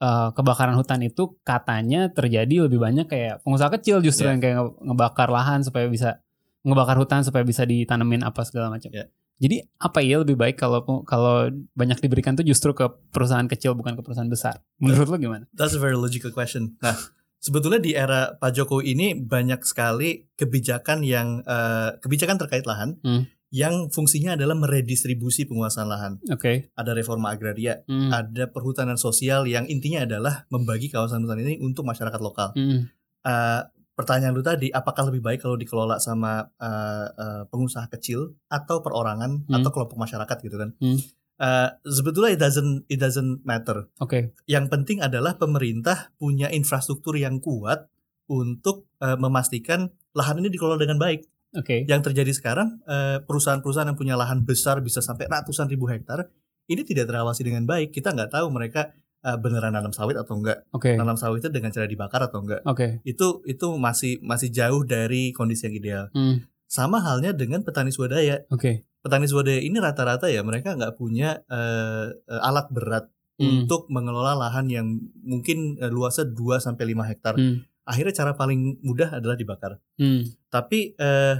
uh, 0.00 0.28
kebakaran 0.30 0.74
hutan 0.74 0.98
itu 1.00 1.38
katanya 1.40 2.08
terjadi 2.08 2.66
lebih 2.66 2.78
banyak 2.78 3.06
kayak 3.06 3.40
pengusaha 3.40 3.70
kecil 3.72 4.00
justru 4.00 4.26
Iya. 4.26 4.30
yang 4.30 4.40
kayak 4.40 4.56
nge- 4.58 4.74
ngebakar 4.84 5.28
lahan 5.28 5.60
supaya 5.60 5.86
bisa 5.86 6.18
ngebakar 6.60 6.96
hutan 6.96 7.22
supaya 7.22 7.40
bisa 7.40 7.62
ditanemin 7.62 8.20
apa 8.20 8.42
segala 8.42 8.68
macam 8.68 8.90
Iya. 8.90 9.06
jadi 9.38 9.56
apa 9.78 9.98
ya 10.00 10.20
lebih 10.20 10.34
baik 10.34 10.56
kalau 10.56 10.82
kalau 11.04 11.46
banyak 11.72 11.96
diberikan 11.98 12.34
tuh 12.34 12.42
justru 12.42 12.74
ke 12.74 12.84
perusahaan 13.08 13.46
kecil 13.46 13.72
bukan 13.72 13.94
ke 13.94 14.02
perusahaan 14.02 14.28
besar 14.28 14.60
menurut 14.76 15.06
lo 15.06 15.16
gimana 15.16 15.44
That's 15.52 15.72
a 15.72 15.80
very 15.80 15.94
logical 15.94 16.28
question. 16.30 16.74
Nah, 16.80 16.98
sebetulnya 17.40 17.80
di 17.80 17.92
era 17.92 18.36
Pak 18.36 18.52
Jokowi 18.52 18.92
ini 18.92 19.06
banyak 19.16 19.64
sekali 19.64 20.28
kebijakan 20.32 21.00
yang 21.02 21.40
eh, 21.42 21.96
kebijakan 21.98 22.36
terkait 22.36 22.68
lahan 22.68 23.00
Hmm. 23.00 23.24
yang 23.50 23.90
fungsinya 23.90 24.38
adalah 24.38 24.54
meredistribusi 24.54 25.42
penguasaan 25.42 25.88
lahan. 25.88 26.12
oke 26.22 26.70
Ada 26.70 26.92
reforma 26.92 27.32
agraria, 27.32 27.82
Hmm. 27.82 28.12
ada 28.12 28.46
perhutanan 28.46 28.94
sosial 28.94 29.48
yang 29.48 29.66
intinya 29.66 30.06
adalah 30.06 30.46
membagi 30.46 30.86
kawasan 30.86 31.24
hutan 31.24 31.40
ini 31.40 31.58
untuk 31.58 31.82
masyarakat 31.82 32.20
lokal. 32.20 32.54
Hmm. 32.54 32.86
Eh, 33.20 33.60
pertanyaan 33.90 34.32
lu 34.32 34.40
tadi, 34.40 34.70
apakah 34.70 35.12
lebih 35.12 35.20
baik 35.20 35.40
kalau 35.40 35.56
dikelola 35.56 35.98
sama 35.98 36.48
eh, 36.56 37.06
eh, 37.10 37.42
pengusaha 37.48 37.84
kecil 37.90 38.32
atau 38.46 38.80
perorangan 38.80 39.44
Hmm. 39.44 39.56
atau 39.56 39.70
kelompok 39.70 39.98
masyarakat 39.98 40.36
gitu 40.40 40.56
kan? 40.56 40.70
Hmm. 40.78 41.00
Eh, 41.40 41.68
sebetulnya 41.88 42.36
it 42.36 42.40
doesn't 42.44 42.84
it 42.92 43.00
doesn't 43.00 43.40
matter 43.48 43.88
oke 43.96 44.36
yang 44.44 44.68
penting 44.68 45.00
adalah 45.00 45.40
pemerintah 45.40 46.12
punya 46.20 46.52
infrastruktur 46.52 47.16
yang 47.16 47.40
kuat 47.40 47.88
untuk 48.28 48.84
eh, 49.00 49.16
memastikan 49.16 49.88
lahan 50.12 50.44
ini 50.44 50.52
dikelola 50.52 50.76
dengan 50.76 51.00
baik. 51.00 51.24
oke 51.56 51.88
Yang 51.88 52.12
terjadi 52.12 52.32
sekarang 52.36 52.84
eh, 52.84 53.24
perusahaan-perusahaan 53.24 53.88
yang 53.88 53.96
punya 53.96 54.20
lahan 54.20 54.44
besar 54.44 54.84
bisa 54.84 55.00
sampai 55.00 55.32
ratusan 55.32 55.72
ribu 55.72 55.88
hektar 55.88 56.28
ini 56.68 56.84
tidak 56.84 57.08
terawasi 57.08 57.40
dengan 57.40 57.64
baik. 57.64 57.88
Kita 57.88 58.12
nggak 58.12 58.36
tahu 58.36 58.46
mereka 58.52 58.92
eh, 59.24 59.38
beneran 59.40 59.72
nanam 59.72 59.96
sawit 59.96 60.20
atau 60.20 60.36
enggak. 60.36 60.68
oke 60.76 60.92
Nanam 60.92 61.16
sawit 61.16 61.40
itu 61.40 61.48
dengan 61.48 61.72
cara 61.72 61.88
dibakar 61.88 62.20
atau 62.20 62.44
enggak. 62.44 62.60
oke 62.68 63.00
Itu 63.08 63.40
itu 63.48 63.66
masih 63.80 64.20
masih 64.20 64.52
jauh 64.52 64.84
dari 64.84 65.32
kondisi 65.32 65.72
yang 65.72 65.76
ideal. 65.80 66.04
Hmm. 66.12 66.44
Sama 66.68 67.00
halnya 67.00 67.32
dengan 67.32 67.64
petani 67.64 67.96
swadaya. 67.96 68.44
Oke. 68.52 68.84
Petani 69.00 69.24
swadaya 69.24 69.58
ini 69.58 69.80
rata-rata 69.80 70.28
ya 70.28 70.44
mereka 70.44 70.76
nggak 70.76 70.94
punya 70.94 71.40
eh, 71.46 72.06
alat 72.28 72.68
berat 72.70 73.06
Hmm. 73.40 73.64
untuk 73.64 73.88
mengelola 73.88 74.36
lahan 74.36 74.68
yang 74.68 75.00
mungkin 75.24 75.80
eh, 75.80 75.88
luasnya 75.88 76.28
2 76.28 76.60
sampai 76.60 76.92
5 76.92 77.08
hektar. 77.08 77.40
Hmm. 77.40 77.64
Akhirnya 77.88 78.12
cara 78.12 78.36
paling 78.36 78.84
mudah 78.84 79.16
adalah 79.16 79.32
dibakar. 79.32 79.80
Hmm. 79.96 80.28
Tapi 80.52 80.92
eh, 80.92 81.36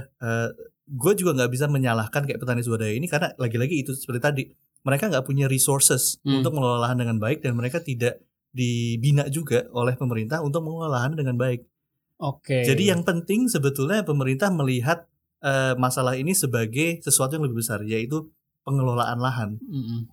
gue 0.89 1.13
juga 1.13 1.37
nggak 1.37 1.51
bisa 1.53 1.69
menyalahkan 1.69 2.25
kayak 2.25 2.41
petani 2.41 2.65
swadaya 2.65 2.89
ini 2.91 3.05
karena 3.05 3.29
lagi-lagi 3.37 3.85
itu 3.85 3.93
seperti 3.93 4.17
tadi 4.17 4.43
mereka 4.81 5.13
nggak 5.13 5.21
punya 5.21 5.45
resources 5.45 6.17
Hmm. 6.25 6.41
untuk 6.41 6.57
mengelola 6.57 6.89
lahan 6.89 7.05
dengan 7.05 7.21
baik 7.21 7.45
dan 7.45 7.53
mereka 7.53 7.77
tidak 7.77 8.17
dibina 8.49 9.29
juga 9.29 9.69
oleh 9.69 9.93
pemerintah 9.93 10.41
untuk 10.41 10.65
mengelola 10.65 11.05
lahan 11.05 11.13
dengan 11.13 11.37
baik. 11.37 11.69
Oke. 12.17 12.65
Jadi 12.65 12.89
yang 12.89 13.05
penting 13.05 13.45
sebetulnya 13.45 14.01
pemerintah 14.01 14.49
melihat 14.49 15.05
eh, 15.41 15.73
masalah 15.75 16.15
ini 16.15 16.31
sebagai 16.37 17.01
sesuatu 17.01 17.37
yang 17.37 17.45
lebih 17.49 17.61
besar 17.61 17.81
yaitu 17.83 18.29
pengelolaan 18.61 19.19
lahan. 19.19 19.49
Mm-mm. 19.61 20.07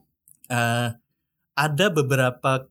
Eh, 0.49 0.89
ada 1.59 1.87
beberapa 1.93 2.67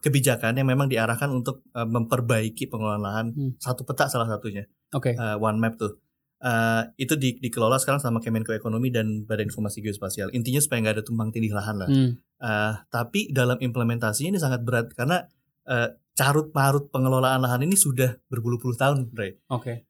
kebijakan 0.00 0.56
yang 0.56 0.68
memang 0.70 0.88
diarahkan 0.88 1.28
untuk 1.28 1.66
eh, 1.76 1.84
memperbaiki 1.84 2.70
pengelolaan 2.70 3.04
lahan. 3.04 3.26
Hmm. 3.34 3.52
Satu 3.60 3.84
peta 3.84 4.08
salah 4.08 4.30
satunya, 4.30 4.64
Oke. 4.96 5.12
eh, 5.12 5.36
One 5.36 5.60
Map 5.60 5.76
tuh. 5.76 6.00
Eh, 6.40 6.82
itu 6.96 7.20
di- 7.20 7.36
dikelola 7.36 7.76
sekarang 7.76 8.00
sama 8.00 8.16
Kemenko 8.16 8.56
Ekonomi 8.56 8.88
dan 8.88 9.28
Badan 9.28 9.52
Informasi 9.52 9.84
Geospasial. 9.84 10.32
Intinya 10.32 10.56
supaya 10.64 10.80
nggak 10.80 10.96
ada 10.96 11.04
tumpang 11.04 11.28
tindih 11.28 11.52
lahan 11.52 11.76
lah. 11.84 11.88
Hmm. 11.92 12.16
Eh, 12.16 12.74
tapi 12.88 13.28
dalam 13.28 13.60
implementasinya 13.60 14.32
ini 14.32 14.40
sangat 14.40 14.64
berat 14.64 14.88
karena 14.96 15.28
eh, 15.68 16.00
carut 16.16 16.48
marut 16.56 16.88
pengelolaan 16.88 17.44
lahan 17.44 17.64
ini 17.68 17.76
sudah 17.76 18.16
berpuluh-puluh 18.32 18.76
tahun. 18.80 19.12
Oke. 19.52 19.84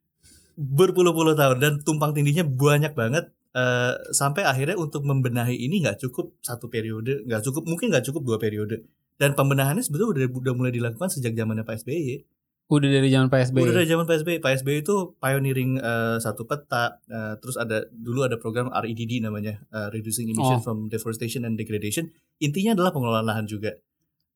Berpuluh-puluh 0.61 1.33
tahun 1.33 1.57
dan 1.57 1.73
tumpang 1.81 2.12
tindihnya 2.12 2.45
banyak 2.45 2.93
banget. 2.93 3.33
eh, 3.50 3.99
sampai 4.14 4.47
akhirnya 4.47 4.79
untuk 4.79 5.02
membenahi 5.02 5.59
ini 5.59 5.83
nggak 5.83 5.99
cukup 5.99 6.38
satu 6.38 6.71
periode, 6.71 7.26
nggak 7.26 7.43
cukup 7.43 7.67
mungkin 7.67 7.90
nggak 7.90 8.07
cukup 8.07 8.23
dua 8.23 8.38
periode. 8.38 8.87
Dan 9.19 9.35
pembenahannya 9.35 9.83
sebetulnya 9.83 10.23
udah, 10.23 10.38
udah 10.38 10.55
mulai 10.55 10.71
dilakukan 10.71 11.11
sejak 11.11 11.35
zamannya 11.35 11.67
Pak 11.67 11.83
SBY. 11.83 12.23
Udah 12.71 12.87
dari 12.87 13.11
zaman 13.11 13.26
PSBY. 13.26 13.59
Udah 13.59 13.75
dari 13.83 13.88
zaman 13.90 14.07
Pak 14.07 14.17
SBY. 14.23 14.37
Pak 14.38 14.52
SBY 14.62 14.87
itu 14.87 14.97
pioneering 15.19 15.83
eh, 15.83 16.17
satu 16.23 16.47
peta. 16.47 17.02
eh, 17.11 17.35
terus 17.43 17.59
ada 17.59 17.90
dulu 17.90 18.23
ada 18.23 18.38
program 18.38 18.71
REDD 18.71 19.19
namanya, 19.19 19.59
eh, 19.75 19.90
Reducing 19.90 20.31
Emission 20.31 20.62
Oh. 20.62 20.62
from 20.62 20.87
Deforestation 20.87 21.43
and 21.43 21.59
Degradation. 21.59 22.07
Intinya 22.38 22.79
adalah 22.79 22.95
pengelolaan 22.95 23.26
lahan 23.26 23.50
juga. 23.50 23.75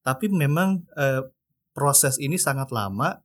Tapi 0.02 0.26
memang 0.26 0.90
eh, 0.99 1.23
proses 1.71 2.19
ini 2.19 2.35
sangat 2.35 2.75
lama 2.75 3.23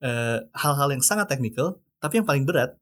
eh, 0.00 0.38
hal-hal 0.52 0.88
yang 0.90 1.00
sangat 1.00 1.28
teknikal. 1.28 1.76
Tapi 1.96 2.20
yang 2.20 2.26
paling 2.26 2.44
berat 2.44 2.76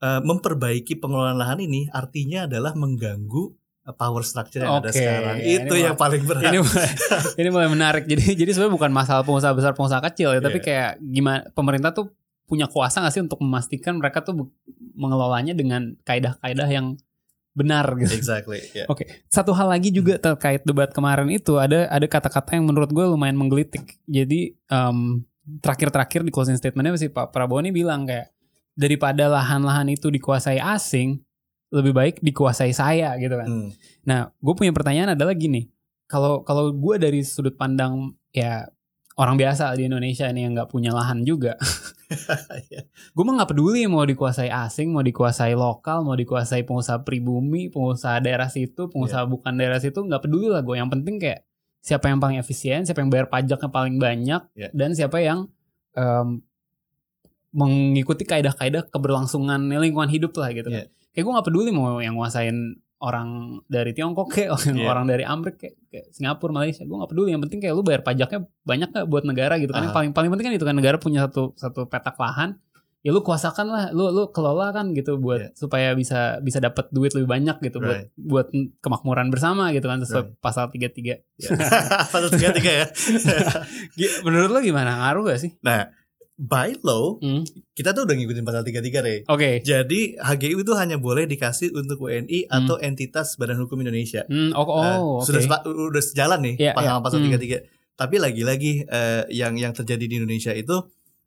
eh, 0.00 0.20
memperbaiki 0.20 0.98
pengelolaan 0.98 1.38
lahan 1.38 1.58
ini 1.60 1.86
artinya 1.88 2.46
adalah 2.46 2.72
mengganggu 2.74 3.44
eh, 3.84 3.94
power 3.94 4.22
structure 4.22 4.62
yang 4.62 4.80
ada 4.80 4.90
Oke, 4.90 4.98
sekarang. 4.98 5.36
ya, 5.40 5.46
Itu 5.60 5.74
yang 5.74 5.96
paling 5.96 6.22
berat. 6.24 6.50
ini 6.50 6.58
mulai, 6.60 6.88
ini 7.40 7.48
mulai 7.50 7.68
menarik. 7.68 8.04
Jadi 8.04 8.34
jadi 8.34 8.50
sebenarnya 8.52 8.74
bukan 8.74 8.92
masalah 8.92 9.22
pengusaha 9.22 9.52
besar 9.52 9.72
pengusaha 9.72 10.00
kecil 10.12 10.32
ya, 10.32 10.40
tapi 10.40 10.58
Iya. 10.60 10.66
kayak 10.66 10.90
gimana 11.00 11.40
pemerintah 11.52 11.90
tuh 11.90 12.06
punya 12.44 12.68
kuasa 12.68 13.00
nggak 13.00 13.14
sih 13.14 13.22
untuk 13.24 13.40
memastikan 13.40 13.96
mereka 13.96 14.20
tuh 14.20 14.52
mengelolanya 14.94 15.56
dengan 15.56 15.96
kaidah-kaidah 16.04 16.68
yang 16.68 16.94
benar 17.54 17.86
gitu. 17.96 18.10
exactly. 18.12 18.60
ya. 18.74 18.84
Satu 19.30 19.54
hal 19.54 19.70
lagi 19.70 19.88
juga 19.88 20.18
terkait 20.18 20.66
debat 20.66 20.90
kemarin 20.90 21.30
itu 21.30 21.54
ada 21.56 21.86
ada 21.86 22.02
kata-kata 22.04 22.58
yang 22.58 22.66
menurut 22.66 22.90
gue 22.90 23.06
lumayan 23.06 23.38
menggelitik. 23.38 23.96
Jadi 24.04 24.58
em, 24.68 25.22
terakhir-terakhir 25.44 26.24
di 26.24 26.32
closing 26.32 26.56
statementnya 26.56 26.96
si 26.96 27.12
Pak 27.12 27.30
Prabowo 27.30 27.60
ini 27.60 27.70
bilang 27.70 28.08
kayak 28.08 28.32
daripada 28.74 29.30
lahan-lahan 29.30 29.86
itu 29.92 30.10
dikuasai 30.10 30.58
asing, 30.58 31.22
lebih 31.70 31.92
baik 31.94 32.14
dikuasai 32.20 32.74
saya 32.74 33.14
gitu 33.20 33.36
kan. 33.38 33.48
Hmm. 33.48 33.68
Nah, 34.08 34.20
gue 34.34 34.54
punya 34.56 34.74
pertanyaan 34.74 35.14
adalah 35.14 35.36
gini, 35.36 35.70
kalau 36.10 36.42
kalau 36.42 36.74
gue 36.74 36.96
dari 36.98 37.22
sudut 37.22 37.54
pandang 37.54 38.16
ya 38.34 38.66
orang 39.14 39.38
biasa 39.38 39.78
di 39.78 39.86
Indonesia 39.86 40.26
ini 40.26 40.42
yang 40.42 40.58
nggak 40.58 40.70
punya 40.74 40.90
lahan 40.90 41.22
juga, 41.22 41.54
gue 43.14 43.22
mah 43.22 43.34
nggak 43.38 43.50
peduli 43.54 43.86
mau 43.86 44.02
dikuasai 44.02 44.50
asing, 44.50 44.90
mau 44.90 45.06
dikuasai 45.06 45.54
lokal, 45.54 46.02
mau 46.02 46.18
dikuasai 46.18 46.66
pengusaha 46.66 47.06
pribumi, 47.06 47.70
pengusaha 47.70 48.18
daerah 48.18 48.50
situ, 48.50 48.90
pengusaha 48.90 49.22
bukan 49.30 49.54
daerah 49.54 49.78
situ, 49.78 50.02
nggak 50.02 50.24
peduli 50.26 50.50
lah 50.50 50.66
gue. 50.66 50.74
Yang 50.74 50.90
penting 50.98 51.16
kayak 51.22 51.46
siapa 51.84 52.08
yang 52.08 52.16
paling 52.16 52.40
efisien, 52.40 52.88
siapa 52.88 53.04
yang 53.04 53.12
bayar 53.12 53.28
pajaknya 53.28 53.68
paling 53.68 54.00
banyak, 54.00 54.40
Ya. 54.56 54.68
dan 54.72 54.96
siapa 54.96 55.20
yang 55.20 55.52
em, 55.92 56.40
mengikuti 57.54 58.24
kaidah-kaidah 58.24 58.90
keberlangsungan 58.90 59.68
lingkungan 59.70 60.08
hidup 60.10 60.34
lah 60.34 60.50
gitu. 60.50 60.66
Kan. 60.66 60.88
Kayak 61.14 61.22
gue 61.22 61.32
nggak 61.36 61.46
peduli 61.46 61.70
mau 61.70 62.02
yang 62.02 62.18
nguasain 62.18 62.80
orang 62.98 63.60
dari 63.68 63.92
Tiongkok 63.92 64.32
kayak 64.32 64.56
orang, 64.56 64.74
Iya. 64.80 64.86
orang 64.88 65.04
dari 65.06 65.24
Amerika 65.28 65.56
kayak, 65.68 65.76
kayak 65.92 66.06
Singapura 66.10 66.50
Malaysia 66.56 66.82
gue 66.82 66.96
nggak 66.96 67.10
peduli 67.12 67.28
yang 67.36 67.42
penting 67.44 67.60
kayak 67.60 67.74
lu 67.76 67.84
bayar 67.84 68.00
pajaknya 68.00 68.40
banyak 68.64 68.88
gak 68.90 69.06
buat 69.06 69.24
negara 69.28 69.54
gitu 69.60 69.70
kan 69.70 69.84
yang 69.84 69.92
Aha. 69.92 69.98
paling 70.00 70.10
paling 70.16 70.30
penting 70.32 70.46
kan 70.48 70.54
itu 70.56 70.66
kan 70.66 70.74
negara 70.74 70.96
punya 70.96 71.28
satu 71.28 71.52
satu 71.54 71.84
petak 71.84 72.16
lahan 72.16 72.56
ya 73.04 73.12
lu 73.12 73.20
kuasakan 73.20 73.66
lah 73.68 73.84
lu 73.90 74.08
lu 74.08 74.28
kelola 74.28 74.72
kan 74.72 74.90
gitu 74.90 75.14
buat 75.16 75.36
Iya. 75.38 75.48
supaya 75.54 75.92
bisa 75.92 76.40
bisa 76.40 76.56
dapat 76.58 76.88
duit 76.88 77.12
lebih 77.12 77.28
banyak 77.28 77.60
gitu 77.60 77.76
Right. 77.76 78.08
buat 78.16 78.48
buat 78.48 78.80
kemakmuran 78.80 79.28
bersama 79.28 79.68
gitu 79.70 79.84
kan 79.84 80.00
sesuai 80.00 80.24
Right. 80.26 80.40
pasal 80.40 80.64
33 80.68 81.20
Ya. 81.36 81.48
Pasal 82.06 82.30
tiga 82.30 82.48
tiga 82.50 82.72
ya. 82.74 82.86
Gi- 83.92 84.14
menurut 84.22 84.48
lu 84.48 84.60
gimana 84.62 84.96
ngaruh 84.98 85.26
gak 85.26 85.36
sih 85.38 85.52
Nah, 85.60 85.92
by 86.34 86.74
law 86.80 87.18
Hmm, 87.18 87.44
kita 87.72 87.92
tuh 87.92 88.02
udah 88.04 88.14
ngikutin 88.14 88.42
pasal 88.42 88.62
33 88.62 88.98
Re. 88.98 89.16
oke 89.24 89.50
Jadi 89.60 90.00
HGU 90.16 90.58
itu 90.58 90.72
hanya 90.72 90.96
boleh 90.96 91.24
dikasih 91.24 91.70
untuk 91.72 92.00
WNI 92.00 92.24
Hmm. 92.42 92.56
atau 92.58 92.76
entitas 92.78 93.36
Badan 93.36 93.60
Hukum 93.60 93.78
Indonesia. 93.78 94.24
Hmm, 94.24 94.50
oh, 94.50 94.64
Eh, 94.64 94.96
oh 94.96 95.20
oke 95.20 95.28
sudah 95.28 95.40
sepa- 95.40 95.62
udah 95.62 96.02
sejalan 96.02 96.40
nih 96.42 96.54
Iya, 96.58 96.72
pasal 96.72 96.88
iya. 96.90 97.02
pasal 97.02 97.18
Hmm. 97.20 97.26
33. 97.28 97.58
Tapi 97.94 98.16
lagi-lagi 98.18 98.72
eh, 98.82 99.22
yang 99.30 99.54
yang 99.54 99.70
terjadi 99.70 100.02
di 100.02 100.14
Indonesia 100.16 100.50
itu 100.50 100.82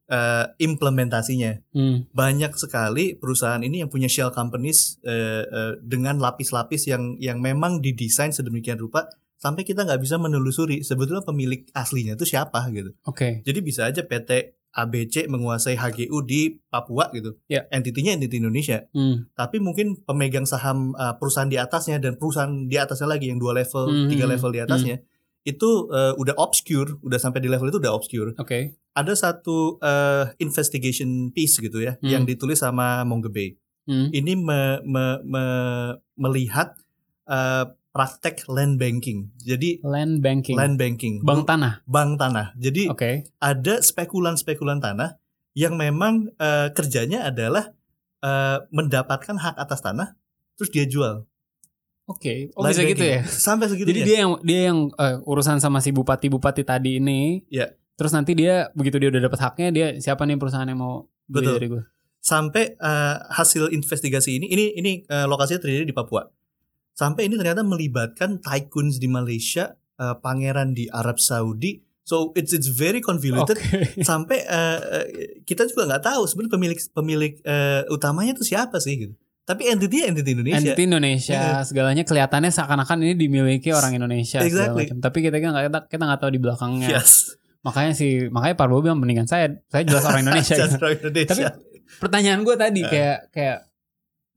eh, 0.07 0.45
implementasinya. 0.63 1.51
Hmm, 1.75 2.07
Banyak 2.11 2.55
sekali 2.55 3.15
perusahaan 3.19 3.59
ini 3.61 3.83
yang 3.83 3.91
punya 3.91 4.07
shell 4.07 4.31
companies 4.31 4.97
eh, 5.03 5.43
eh, 5.43 5.73
dengan 5.83 6.17
lapis-lapis 6.19 6.87
yang 6.87 7.19
yang 7.19 7.43
memang 7.43 7.83
didesain 7.83 8.31
sedemikian 8.31 8.79
rupa 8.79 9.07
sampai 9.37 9.61
kita 9.61 9.85
nggak 9.85 10.01
bisa 10.01 10.17
menelusuri 10.17 10.81
sebetulnya 10.81 11.21
pemilik 11.21 11.67
aslinya 11.77 12.17
itu 12.17 12.25
siapa 12.25 12.65
gitu. 12.73 12.95
oke 13.05 13.45
Jadi 13.45 13.59
bisa 13.61 13.85
aja 13.85 14.01
PT 14.01 14.57
ABC 14.77 15.25
menguasai 15.25 15.73
HGU 15.73 16.21
di 16.21 16.53
Papua 16.69 17.09
gitu. 17.09 17.33
Ya. 17.49 17.65
Entitinya 17.73 18.13
entiti 18.13 18.37
Indonesia. 18.37 18.85
Hmm, 18.93 19.25
Tapi 19.33 19.57
mungkin 19.57 19.97
pemegang 20.05 20.45
saham 20.45 20.93
uh, 20.93 21.17
perusahaan 21.17 21.49
di 21.49 21.57
atasnya 21.57 21.97
dan 21.97 22.13
perusahaan 22.21 22.69
di 22.69 22.77
atasnya 22.77 23.09
lagi 23.09 23.33
yang 23.33 23.41
dua 23.41 23.57
level, 23.57 23.89
Hmm, 23.89 24.05
tiga 24.05 24.29
hmm, 24.29 24.33
level 24.37 24.51
di 24.53 24.61
atasnya 24.61 24.95
itu 25.47 25.87
uh, 25.87 26.11
udah 26.19 26.35
obscure, 26.35 26.99
udah 26.99 27.15
sampai 27.15 27.39
di 27.39 27.47
level 27.47 27.71
itu 27.71 27.79
udah 27.79 27.95
obscure. 27.95 28.35
oke 28.35 28.75
Ada 28.91 29.13
satu 29.15 29.79
uh, 29.79 30.27
investigation 30.37 31.31
piece 31.31 31.55
gitu 31.57 31.79
ya 31.79 31.95
Hmm. 32.03 32.09
yang 32.11 32.23
ditulis 32.27 32.59
sama 32.59 33.07
Mongebay. 33.07 33.55
Hmm, 33.87 34.11
Ini 34.11 34.35
me- 34.35 34.83
me- 34.83 35.21
me- 35.23 35.95
melihat 36.19 36.75
uh, 37.23 37.71
praktek 37.95 38.43
land 38.51 38.75
banking. 38.75 39.31
Jadi 39.39 39.79
land 39.81 40.19
banking 40.19 40.53
land 40.53 40.75
banking, 40.75 41.23
bank 41.23 41.47
tanah 41.47 41.81
bank 41.87 42.19
tanah. 42.19 42.51
Jadi 42.59 42.91
oke 42.91 43.31
ada 43.39 43.73
spekulan-spekulan 43.79 44.77
tanah 44.77 45.15
yang 45.57 45.73
memang 45.73 46.29
eh, 46.37 46.69
kerjanya 46.69 47.25
adalah 47.25 47.73
eh, 48.21 48.57
mendapatkan 48.69 49.33
hak 49.33 49.55
atas 49.57 49.79
tanah 49.81 50.13
terus 50.53 50.69
dia 50.69 50.85
jual. 50.85 51.25
Oke 52.07 52.33
oh 52.55 52.63
Land 52.63 52.73
bisa 52.73 52.81
gitu 52.87 53.03
ya 53.03 53.19
Sampai 53.27 53.67
segitu 53.67 53.91
Jadi 53.91 54.01
dia 54.07 54.17
yang 54.25 54.31
dia 54.41 54.61
yang 54.71 54.89
eh, 54.95 55.19
urusan 55.27 55.59
sama 55.59 55.83
si 55.83 55.91
bupati-bupati 55.91 56.63
tadi 56.63 56.97
ini. 57.03 57.43
Iya. 57.51 57.75
Terus 57.97 58.11
nanti 58.13 58.37
dia 58.37 58.69
begitu 58.73 58.97
dia 59.01 59.09
udah 59.11 59.21
dapat 59.27 59.39
haknya 59.41 59.67
dia 59.73 59.87
siapa 59.99 60.23
nih 60.23 60.39
perusahaan 60.39 60.65
yang 60.69 60.79
mau 60.79 61.09
beli 61.27 61.45
Betul. 61.45 61.55
dari 61.59 61.69
gue. 61.69 61.83
sampai 62.17 62.75
eh, 62.75 63.17
hasil 63.31 63.71
investigasi 63.71 64.35
ini 64.35 64.51
ini 64.51 64.65
ini 64.75 64.91
eh, 65.07 65.23
lokasinya 65.29 65.63
terjadi 65.63 65.87
di 65.87 65.95
Papua. 65.95 66.27
Sampai 66.91 67.29
ini 67.29 67.39
ternyata 67.39 67.63
melibatkan 67.63 68.41
tycoons 68.43 68.99
di 68.99 69.07
Malaysia, 69.07 69.77
eh, 69.95 70.15
pangeran 70.19 70.75
di 70.75 70.91
Arab 70.91 71.23
Saudi. 71.23 71.79
So 72.03 72.35
it's 72.35 72.51
it's 72.51 72.67
very 72.67 72.99
convoluted. 72.99 73.55
Sampai 74.09 74.43
eh, 74.43 74.79
eh, 74.91 75.07
kita 75.47 75.71
juga 75.71 75.87
nggak 75.87 76.03
tahu 76.03 76.27
sebenarnya 76.27 76.53
pemilik 76.59 76.79
pemilik 76.91 77.33
eh, 77.47 77.87
utamanya 77.87 78.35
itu 78.35 78.43
siapa 78.43 78.75
sih 78.83 79.07
gitu. 79.07 79.15
Tapi 79.47 79.63
entity 79.65 80.03
entity 80.03 80.35
Indonesia. 80.35 80.59
Entity 80.59 80.81
Indonesia 80.83 81.39
segalanya 81.63 82.03
kelihatannya 82.03 82.51
seakan-akan 82.51 82.97
ini 82.99 83.15
dimiliki 83.15 83.71
orang 83.71 83.95
Indonesia 83.95 84.43
Exactly. 84.43 84.91
Tapi 84.91 85.17
kita 85.23 85.39
kan 85.39 85.55
nggak 85.55 85.65
kita 85.71 85.79
kita 85.87 86.03
nggak 86.03 86.19
tahu 86.19 86.31
di 86.35 86.39
belakangnya. 86.39 86.87
Yes. 86.91 87.31
Makanya 87.63 87.95
si 87.95 88.27
makanya 88.27 88.55
Pak 88.55 88.67
Bobo 88.67 88.83
bilang 88.83 88.99
mendingan 88.99 89.23
saya 89.23 89.47
saya 89.67 89.87
jelas 89.87 90.03
orang 90.03 90.27
Indonesia. 90.27 90.55
gitu. 90.59 90.75
Orang 90.75 90.93
Indonesia. 90.93 91.31
Tapi 91.31 91.43
pertanyaan 91.97 92.39
gue 92.43 92.55
tadi 92.55 92.81
Eh. 92.83 92.89
kayak 92.91 93.17
kayak 93.31 93.57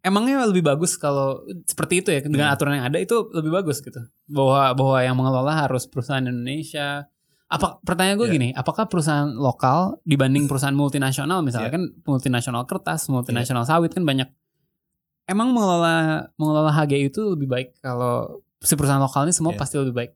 emangnya 0.01 0.47
lebih 0.47 0.63
bagus 0.65 0.95
kalau 0.95 1.43
seperti 1.67 2.01
itu 2.01 2.09
ya 2.09 2.21
dengan 2.23 2.49
Hmm. 2.49 2.55
aturan 2.55 2.79
yang 2.79 2.87
ada 2.87 2.97
itu 2.97 3.29
lebih 3.35 3.51
bagus 3.53 3.83
gitu 3.83 4.01
bahwa 4.27 4.73
bahwa 4.73 4.99
yang 5.03 5.13
mengelola 5.13 5.53
harus 5.59 5.85
perusahaan 5.85 6.23
Indonesia 6.23 7.05
apa 7.47 7.83
pertanyaan 7.83 8.17
gue 8.17 8.31
Ya. 8.31 8.35
gini 8.39 8.49
apakah 8.55 8.87
perusahaan 8.87 9.29
lokal 9.29 9.99
dibanding 10.07 10.47
perusahaan 10.49 10.73
multinasional 10.73 11.43
misalnya 11.43 11.69
Ya. 11.69 11.75
kan 11.77 11.85
multinasional 12.07 12.63
kertas 12.65 13.11
multinasional 13.11 13.67
sawit 13.67 13.91
kan 13.91 14.07
banyak 14.07 14.31
emang 15.31 15.55
mengelola 15.55 16.27
mengelola 16.35 16.75
HGI 16.75 17.09
itu 17.09 17.23
lebih 17.33 17.47
baik 17.47 17.69
kalau 17.79 18.43
si 18.59 18.75
perusahaan 18.75 18.99
lokal 18.99 19.25
ini 19.25 19.33
semua 19.33 19.55
Ya. 19.55 19.61
pasti 19.63 19.79
lebih 19.79 19.95
baik 19.95 20.11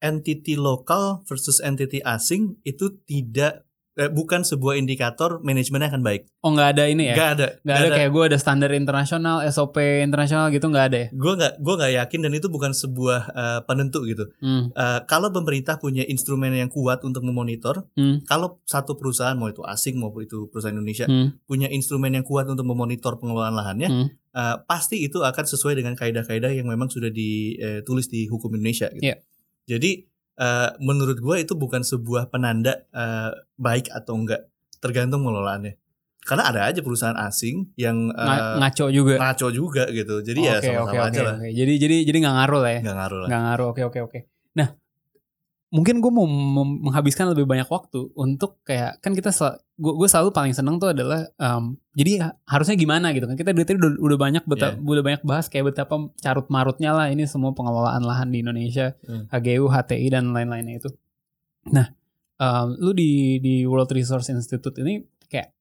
entity 0.00 0.54
lokal 0.54 1.24
versus 1.24 1.60
entity 1.60 2.04
asing 2.04 2.60
itu 2.62 3.00
tidak 3.02 3.64
eh, 3.98 4.06
bukan 4.06 4.46
sebuah 4.46 4.78
indikator 4.78 5.42
manajemennya 5.42 5.90
akan 5.90 6.02
baik. 6.02 6.30
Oh 6.46 6.54
nggak 6.54 6.78
ada 6.78 6.84
ini 6.86 7.10
ya? 7.10 7.14
Gak 7.18 7.30
ada. 7.36 7.46
Nggak 7.66 7.76
ada, 7.76 7.88
kayak 7.96 8.10
gue 8.10 8.24
ada 8.30 8.38
standar 8.38 8.70
internasional, 8.70 9.36
SOP 9.50 9.76
internasional 9.80 10.50
gitu 10.54 10.70
nggak 10.70 10.86
ada 10.92 10.98
ya? 10.98 11.08
Gue 11.10 11.32
nggak 11.34 11.52
gue 11.58 11.74
nggak 11.74 11.92
yakin 12.04 12.20
dan 12.22 12.32
itu 12.36 12.46
bukan 12.46 12.72
sebuah 12.72 13.20
eh, 13.30 13.60
penentu 13.66 14.06
gitu. 14.06 14.24
Hmm. 14.38 14.70
Eh, 14.70 15.00
kalau 15.10 15.34
pemerintah 15.34 15.76
punya 15.76 16.06
instrumen 16.06 16.54
yang 16.54 16.70
kuat 16.70 17.02
untuk 17.02 17.26
memonitor, 17.26 17.86
Hmm. 17.96 18.22
kalau 18.24 18.62
satu 18.64 18.94
perusahaan 18.94 19.34
mau 19.34 19.50
itu 19.50 19.64
asing 19.66 19.98
maupun 19.98 20.24
itu 20.24 20.46
perusahaan 20.50 20.74
Indonesia 20.74 21.04
Hmm. 21.08 21.36
punya 21.44 21.66
instrumen 21.68 22.14
yang 22.14 22.22
kuat 22.22 22.46
untuk 22.46 22.64
memonitor 22.64 23.18
pengelolaan 23.18 23.54
lahannya, 23.54 23.88
Hmm. 23.88 24.06
eh, 24.12 24.56
pasti 24.66 25.02
itu 25.02 25.20
akan 25.22 25.44
sesuai 25.44 25.74
dengan 25.76 25.94
kaidah-kaidah 25.98 26.52
yang 26.54 26.70
memang 26.70 26.86
sudah 26.88 27.10
ditulis 27.10 28.06
di 28.06 28.30
hukum 28.30 28.54
Indonesia. 28.54 28.86
Gitu. 28.90 29.02
Iya. 29.06 29.16
Jadi 29.70 30.09
eh, 30.40 30.68
menurut 30.80 31.20
gue 31.20 31.36
itu 31.44 31.52
bukan 31.52 31.84
sebuah 31.84 32.32
penanda 32.32 32.88
eh, 32.90 33.30
baik 33.54 33.92
atau 33.92 34.16
enggak, 34.16 34.48
tergantung 34.80 35.20
pengelolaannya. 35.22 35.76
Karena 36.20 36.52
ada 36.52 36.68
aja 36.68 36.80
perusahaan 36.84 37.16
asing 37.16 37.72
yang 37.80 38.12
Nga- 38.12 38.60
ngaco 38.60 38.86
juga. 38.92 39.14
ngaco 39.16 39.48
juga 39.52 39.84
gitu. 39.88 40.20
Jadi 40.20 40.40
ya 40.44 40.60
Oke, 40.60 40.68
sama-sama 40.68 40.92
oke, 41.00 41.08
aja 41.08 41.20
oke, 41.20 41.28
lah. 41.28 41.36
Jadi 41.48 41.72
jadi 41.80 41.96
jadi 42.04 42.16
nggak 42.24 42.34
ngaruh 42.36 42.60
lah 42.60 42.70
ya? 42.72 42.80
Nggak 42.84 42.96
ngaruh 43.00 43.18
lah. 43.18 43.28
Nggak 43.28 43.42
ngaruh. 43.48 43.66
Oke 43.72 43.82
oke 43.88 43.98
oke. 44.04 44.18
Mungkin 45.70 45.98
gue 45.98 46.10
mau 46.10 46.26
menghabiskan 46.82 47.30
lebih 47.30 47.46
banyak 47.46 47.64
waktu 47.64 48.10
untuk 48.12 48.58
kayak 48.60 48.98
kan 48.98 49.10
kita 49.12 49.30
gue 49.72 49.92
gue 49.92 50.04
selalu 50.04 50.30
paling 50.30 50.50
seneng 50.50 50.76
tuh 50.76 50.90
adalah 50.90 51.30
em, 51.32 51.64
jadi 51.92 52.10
ha- 52.20 52.36
harusnya 52.44 52.74
gimana 52.74 53.10
gitu 53.10 53.24
kan 53.24 53.34
kita 53.34 53.50
dari 53.50 53.62
tadi 53.64 53.78
udah, 53.78 53.92
udah 53.96 54.18
banyak 54.18 54.42
beta- 54.44 54.74
Iya. 54.74 54.82
udah 54.82 55.02
banyak 55.04 55.22
bahas 55.22 55.46
kayak 55.46 55.70
betapa 55.70 55.94
carut 56.16 56.46
marutnya 56.48 56.90
lah 56.90 57.06
ini 57.06 57.22
semua 57.24 57.50
pengelolaan 57.50 58.02
lahan 58.02 58.28
di 58.28 58.40
Indonesia 58.40 58.98
Hmm. 59.00 59.24
HGU 59.28 59.64
HTI 59.64 60.06
dan 60.08 60.30
lain-lainnya 60.30 60.74
itu 60.76 60.90
nah 61.66 61.86
em, 62.36 62.66
lu 62.76 62.90
di 62.90 63.10
di 63.38 63.62
World 63.62 63.88
Resource 63.88 64.26
Institute 64.28 64.74
ini 64.76 65.00
kayak 65.24 65.54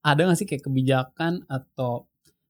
ada 0.00 0.22
gak 0.24 0.38
sih 0.38 0.46
kayak 0.46 0.62
kebijakan 0.62 1.42
atau 1.44 2.06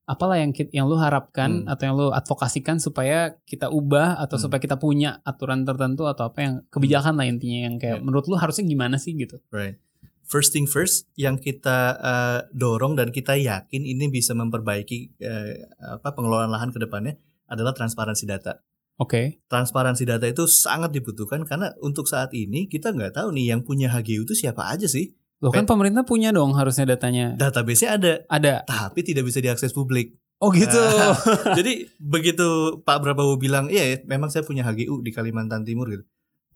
apalah 0.08 0.40
yang 0.40 0.50
yang 0.72 0.88
lu 0.88 0.96
harapkan 0.96 1.62
Hmm. 1.62 1.70
atau 1.70 1.82
yang 1.84 1.94
lu 1.94 2.08
advokasikan 2.10 2.80
supaya 2.80 3.36
kita 3.44 3.68
ubah 3.68 4.16
atau 4.16 4.40
Hmm. 4.40 4.48
supaya 4.48 4.58
kita 4.58 4.80
punya 4.80 5.20
aturan 5.22 5.62
tertentu 5.62 6.08
atau 6.08 6.26
apa 6.26 6.38
yang 6.40 6.54
kebijakan 6.72 7.14
lah 7.14 7.28
intinya 7.28 7.68
yang 7.68 7.76
kayak 7.76 8.00
Ya. 8.00 8.02
menurut 8.02 8.24
lu 8.24 8.34
harusnya 8.34 8.64
gimana 8.64 8.96
sih 8.96 9.12
gitu 9.12 9.36
Right. 9.52 9.76
First 10.24 10.52
thing 10.52 10.64
first, 10.64 11.08
yang 11.16 11.40
kita 11.40 11.78
eh, 11.96 12.40
dorong 12.52 12.96
dan 12.96 13.08
kita 13.08 13.32
yakin 13.36 13.80
ini 13.80 14.08
bisa 14.08 14.32
memperbaiki 14.32 15.16
eh, 15.20 15.64
apa 15.80 16.12
pengelolaan 16.12 16.48
lahan 16.48 16.68
ke 16.68 16.76
depannya 16.76 17.16
adalah 17.48 17.72
transparansi 17.72 18.24
data. 18.24 18.60
oke 18.96 19.40
Transparansi 19.46 20.04
data 20.04 20.26
itu 20.26 20.44
sangat 20.44 20.92
dibutuhkan 20.92 21.48
karena 21.48 21.72
untuk 21.80 22.04
saat 22.04 22.28
ini 22.32 22.66
kita 22.66 22.92
nggak 22.92 23.16
tahu 23.16 23.32
nih 23.32 23.56
yang 23.56 23.64
punya 23.64 23.88
HGU 23.88 24.24
itu 24.24 24.34
siapa 24.34 24.68
aja 24.68 24.84
sih. 24.84 25.12
Lo 25.38 25.54
kan 25.54 25.64
Pe- 25.64 25.70
pemerintah 25.70 26.02
punya 26.02 26.34
dong 26.34 26.54
harusnya 26.58 26.84
datanya 26.84 27.38
Database-nya 27.38 27.90
ada, 27.94 28.12
ada 28.26 28.54
tapi 28.66 29.06
tidak 29.06 29.26
bisa 29.26 29.38
diakses 29.38 29.70
publik. 29.70 30.18
oh 30.38 30.50
gitu 30.50 30.78
Jadi 31.58 31.86
begitu 31.98 32.78
Pak 32.82 32.98
Prabowo 33.02 33.38
bilang, 33.38 33.66
iya 33.66 33.94
ya, 33.94 33.96
memang 34.06 34.30
saya 34.30 34.42
punya 34.42 34.62
HGU 34.62 35.02
di 35.02 35.10
Kalimantan 35.10 35.62
Timur 35.62 35.90
gitu. 35.90 36.02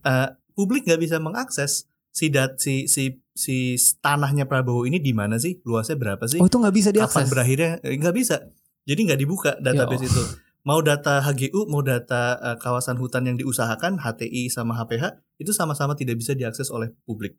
Eh, 0.03 0.29
publik 0.55 0.87
nggak 0.87 0.99
bisa 0.99 1.19
mengakses 1.19 1.87
si 2.11 2.29
dat 2.29 2.59
si 2.59 2.87
si 2.87 3.23
si 3.33 3.75
tanahnya 3.99 4.47
Prabowo 4.47 4.85
ini 4.85 4.99
di 4.99 5.11
mana 5.11 5.39
sih, 5.39 5.59
luasnya 5.63 5.99
berapa 5.99 6.27
sih, 6.27 6.39
oh 6.39 6.47
itu 6.47 6.59
nggak 6.59 6.75
bisa 6.75 6.89
kapan 6.91 6.99
diakses 7.03 7.27
berakhirnya 7.27 7.71
Eh, 7.83 7.97
nggak 7.99 8.15
bisa. 8.15 8.37
Jadi 8.83 9.01
nggak 9.07 9.21
dibuka 9.23 9.51
database 9.59 10.07
itu. 10.07 10.23
Mau 10.63 10.79
data 10.79 11.19
HGU, 11.23 11.67
mau 11.67 11.83
data 11.83 12.39
eh, 12.39 12.57
kawasan 12.59 12.95
hutan 12.99 13.27
yang 13.27 13.35
diusahakan 13.35 13.99
HTI 13.99 14.47
sama 14.47 14.79
HPH 14.79 15.23
itu 15.39 15.51
sama-sama 15.51 15.95
tidak 15.95 16.19
bisa 16.19 16.35
diakses 16.35 16.71
oleh 16.71 16.91
publik 17.03 17.35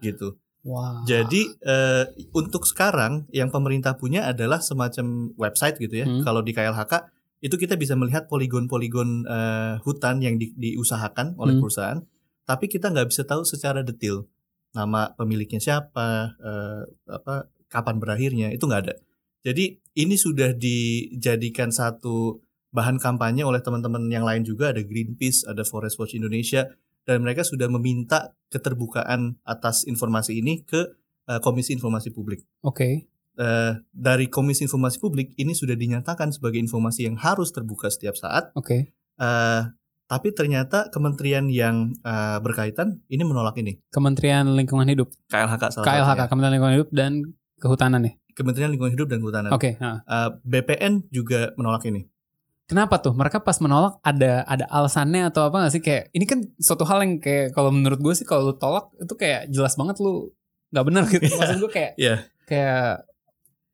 gitu. 0.00 0.40
Wow 0.62 1.02
Jadi 1.04 1.50
eh, 1.58 2.04
untuk 2.30 2.64
sekarang 2.64 3.26
yang 3.30 3.50
pemerintah 3.50 3.94
punya 3.94 4.26
adalah 4.26 4.62
semacam 4.62 5.34
website 5.34 5.76
gitu 5.78 6.02
ya. 6.02 6.06
Hmm. 6.06 6.22
Kalau 6.22 6.40
di 6.40 6.50
KLHK 6.50 6.92
itu 7.42 7.58
kita 7.58 7.74
bisa 7.74 7.98
melihat 7.98 8.30
poligon-poligon 8.30 9.26
eh, 9.26 9.74
hutan 9.82 10.22
yang 10.22 10.38
di- 10.38 10.54
diusahakan 10.54 11.34
oleh 11.34 11.58
Hmm. 11.58 11.62
perusahaan, 11.62 11.98
tapi 12.46 12.70
kita 12.70 12.94
nggak 12.94 13.10
bisa 13.10 13.26
tahu 13.26 13.42
secara 13.42 13.82
detail 13.82 14.26
nama 14.72 15.12
pemiliknya 15.14 15.58
siapa, 15.58 16.32
eh, 16.38 16.82
apa, 17.06 17.50
kapan 17.68 17.96
berakhirnya 17.98 18.48
itu 18.50 18.64
nggak 18.64 18.82
ada. 18.88 18.94
Jadi 19.42 19.82
ini 19.98 20.14
sudah 20.14 20.54
dijadikan 20.54 21.74
satu 21.74 22.38
bahan 22.70 22.96
kampanye 22.96 23.42
oleh 23.44 23.60
teman-teman 23.60 24.06
yang 24.08 24.24
lain 24.24 24.46
juga 24.46 24.70
ada 24.72 24.80
Greenpeace, 24.80 25.44
ada 25.44 25.66
Forest 25.66 25.98
Watch 25.98 26.14
Indonesia 26.14 26.70
dan 27.08 27.22
mereka 27.22 27.42
sudah 27.42 27.66
meminta 27.66 28.34
keterbukaan 28.52 29.40
atas 29.42 29.84
informasi 29.88 30.38
ini 30.38 30.62
ke 30.62 30.94
eh, 31.28 31.40
Komisi 31.42 31.74
Informasi 31.74 32.10
Publik. 32.14 32.44
oke 32.62 33.08
Eh, 33.32 33.72
dari 33.88 34.28
Komisi 34.28 34.68
Informasi 34.68 35.00
Publik 35.00 35.32
ini 35.40 35.56
sudah 35.56 35.72
dinyatakan 35.72 36.36
sebagai 36.36 36.60
informasi 36.60 37.08
yang 37.08 37.16
harus 37.16 37.48
terbuka 37.48 37.88
setiap 37.88 38.12
saat. 38.12 38.52
oke 38.52 38.92
Eh, 39.22 39.62
tapi 40.04 40.28
ternyata 40.36 40.92
kementerian 40.92 41.48
yang 41.48 41.96
eh, 42.04 42.38
berkaitan 42.44 43.00
ini 43.08 43.24
menolak 43.24 43.56
ini. 43.56 43.80
Kementerian 43.88 44.44
Lingkungan 44.52 44.84
Hidup 44.84 45.08
KLHK 45.32 45.62
salah 45.72 45.84
KLHK 45.88 46.08
satunya. 46.12 46.28
Kementerian 46.28 46.52
Lingkungan 46.52 46.74
Hidup 46.76 46.90
dan 46.92 47.12
Kehutanan 47.56 48.00
ya 48.04 48.12
Kementerian 48.36 48.68
Lingkungan 48.72 48.92
Hidup 48.92 49.08
dan 49.08 49.18
Kehutanan. 49.24 49.50
oke 49.56 49.80
nah. 49.80 50.04
Eh, 50.04 50.30
BPN 50.44 51.08
juga 51.08 51.56
menolak 51.56 51.88
ini. 51.88 52.11
Kenapa 52.64 52.96
tuh? 52.98 53.12
Mereka 53.12 53.42
pas 53.42 53.58
menolak 53.58 53.98
ada 54.00 54.46
ada 54.46 54.64
alasannya 54.66 55.28
atau 55.28 55.44
apa 55.44 55.66
gak 55.66 55.72
sih? 55.74 55.82
Kayak 55.82 56.08
ini 56.10 56.24
kan 56.24 56.40
suatu 56.56 56.86
hal 56.86 57.02
yang 57.04 57.18
kayak 57.18 57.52
kalau 57.52 57.68
menurut 57.68 57.98
gue 57.98 58.14
sih 58.14 58.24
kalau 58.24 58.48
lu 58.48 58.54
tolak 58.54 58.88
itu 58.96 59.12
kayak 59.12 59.50
jelas 59.50 59.74
banget 59.74 59.98
lu 59.98 60.30
nggak 60.70 60.84
benar 60.86 61.02
gitu. 61.06 61.26
Maksud 61.26 61.58
gue 61.60 61.72
kayak 61.72 61.92
Iya. 61.96 62.16
kayak 62.44 63.04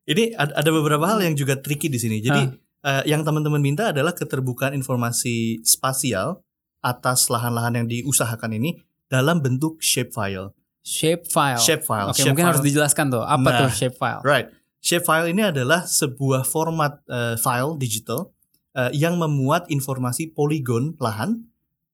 Ini 0.03 0.33
ad- 0.33 0.57
ada 0.57 0.69
beberapa 0.73 1.05
hal 1.05 1.21
yang 1.21 1.37
juga 1.37 1.53
tricky 1.55 1.85
di 1.85 2.01
sini. 2.01 2.17
Jadi 2.17 2.41
Ah. 2.81 3.05
eh, 3.05 3.13
yang 3.13 3.21
teman-teman 3.21 3.61
minta 3.61 3.93
adalah 3.93 4.09
keterbukaan 4.09 4.73
informasi 4.73 5.61
spasial 5.61 6.41
atas 6.81 7.29
lahan-lahan 7.29 7.77
yang 7.77 7.87
diusahakan 7.87 8.57
ini 8.57 8.81
dalam 9.05 9.37
bentuk 9.39 9.77
shapefile. 9.79 10.49
shape 10.81 11.29
file. 11.29 11.61
Shapefile. 11.61 12.09
Oke, 12.09 12.25
mungkin 12.25 12.49
harus 12.49 12.63
dijelaskan 12.65 13.11
tuh 13.11 13.21
apa 13.21 13.37
Nah. 13.45 13.59
tuh 13.61 13.69
shape 13.69 13.93
file. 13.93 14.25
Right. 14.25 14.49
Shapefile 14.81 15.29
ini 15.29 15.45
adalah 15.45 15.85
sebuah 15.85 16.41
format 16.41 17.03
eh, 17.05 17.37
file 17.37 17.77
digital 17.77 18.33
eh, 18.73 18.91
yang 18.93 19.15
memuat 19.15 19.65
informasi 19.67 20.29
poligon 20.29 20.93
lahan 20.97 21.45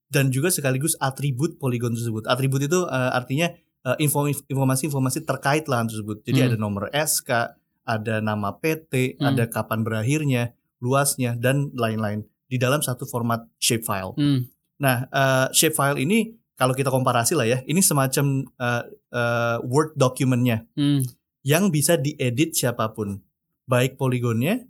dan 0.07 0.29
juga 0.29 0.49
sekaligus 0.49 0.95
atribut 0.97 1.57
poligon 1.57 1.93
tersebut. 1.93 2.25
Atribut 2.25 2.61
itu 2.61 2.83
eh, 2.83 3.11
artinya 3.11 3.47
info- 3.97 4.25
informasi-informasi 4.25 5.21
terkait 5.23 5.69
lahan 5.69 5.85
tersebut. 5.85 6.25
Jadi 6.25 6.39
Hmm. 6.41 6.47
ada 6.49 6.57
nomor 6.57 6.83
SK, 6.89 7.29
ada 7.85 8.17
nama 8.17 8.49
PT, 8.51 9.13
Hmm. 9.15 9.29
ada 9.29 9.45
kapan 9.45 9.85
berakhirnya, 9.85 10.57
luasnya 10.81 11.37
dan 11.37 11.69
lain-lain 11.69 12.25
di 12.45 12.57
dalam 12.57 12.81
satu 12.81 13.05
format 13.05 13.45
shapefile. 13.57 14.17
Hmm. 14.17 14.49
Nah, 14.81 15.05
eh, 15.05 15.47
shapefile 15.53 16.01
ini 16.01 16.33
kalau 16.55 16.73
kita 16.73 16.89
komparasi 16.89 17.37
lah 17.37 17.45
ya, 17.45 17.61
ini 17.63 17.77
semacam 17.79 18.25
eh, 18.57 18.83
eh, 19.13 19.57
Word 19.61 19.93
documentnya 19.93 20.65
Hmm. 20.73 21.05
yang 21.45 21.69
bisa 21.69 21.93
diedit 21.95 22.57
siapa 22.57 22.89
pun, 22.89 23.21
baik 23.65 24.01
poligonnya 24.01 24.65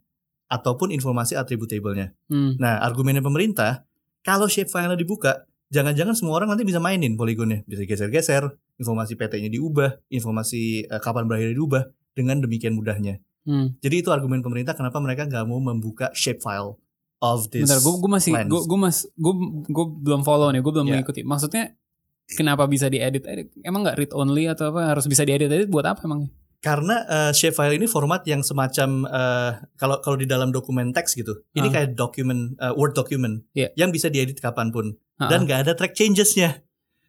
ataupun 0.46 0.94
informasi 0.94 1.34
atribut 1.34 1.70
tabelnya. 1.70 2.14
Hmm. 2.30 2.56
Nah, 2.62 2.80
argumennya 2.82 3.22
pemerintah, 3.22 3.84
kalau 4.22 4.46
shapefile 4.46 4.94
dibuka, 4.94 5.46
jangan-jangan 5.74 6.14
semua 6.14 6.38
orang 6.38 6.54
nanti 6.54 6.62
bisa 6.64 6.78
mainin 6.78 7.18
poligonnya, 7.18 7.66
bisa 7.66 7.84
geser-geser, 7.84 8.54
informasi 8.78 9.18
PT-nya 9.18 9.50
diubah, 9.50 10.06
informasi 10.10 10.86
eh, 10.86 11.02
kapan 11.02 11.26
berakhir 11.26 11.58
diubah 11.58 11.90
dengan 12.14 12.40
demikian 12.42 12.78
mudahnya. 12.78 13.20
Hmm. 13.46 13.78
Jadi 13.82 14.02
itu 14.02 14.10
argumen 14.10 14.42
pemerintah 14.42 14.74
kenapa 14.74 14.98
mereka 14.98 15.30
nggak 15.30 15.46
mau 15.46 15.62
membuka 15.62 16.10
shapefile 16.18 16.78
of 17.22 17.50
this. 17.54 17.66
Bentar, 17.66 17.82
gue 17.82 18.12
masih 18.12 18.32
lens. 18.34 18.50
gue 18.50 18.62
gue 18.66 18.80
mas 18.80 18.98
gue 19.14 19.34
gue 19.70 19.86
belum 20.02 20.22
follow 20.26 20.50
nih, 20.50 20.62
gue 20.62 20.74
belum 20.74 20.88
Ya. 20.90 20.92
mengikuti. 20.98 21.22
Maksudnya 21.22 21.78
kenapa 22.26 22.66
bisa 22.66 22.90
diedit? 22.90 23.22
edit? 23.26 23.54
Emang 23.62 23.86
nggak 23.86 23.98
read 24.02 24.12
only 24.18 24.50
atau 24.50 24.74
apa? 24.74 24.94
Harus 24.98 25.06
bisa 25.06 25.22
diedit 25.26 25.50
edit 25.50 25.70
buat 25.70 25.86
apa 25.86 26.02
emang? 26.06 26.26
Karena 26.66 26.96
eh, 27.06 27.32
shapefile 27.32 27.78
ini 27.78 27.86
format 27.86 28.26
yang 28.26 28.42
semacam 28.42 29.06
eh, 29.06 29.52
kalau 29.78 30.02
kalau 30.02 30.18
di 30.18 30.26
dalam 30.26 30.50
dokumen 30.50 30.90
teks 30.90 31.14
gitu, 31.14 31.46
ini 31.54 31.70
Ah. 31.70 31.74
kayak 31.78 31.94
dokumen 31.94 32.58
eh, 32.58 32.74
word 32.74 32.98
document 32.98 33.46
Iya. 33.54 33.70
yang 33.78 33.94
bisa 33.94 34.10
diedit 34.10 34.42
kapan 34.42 34.74
pun 34.74 34.98
Ah, 35.16 35.30
dan 35.30 35.46
nggak 35.46 35.62
ada 35.62 35.78
track 35.78 35.94
changesnya. 35.94 36.66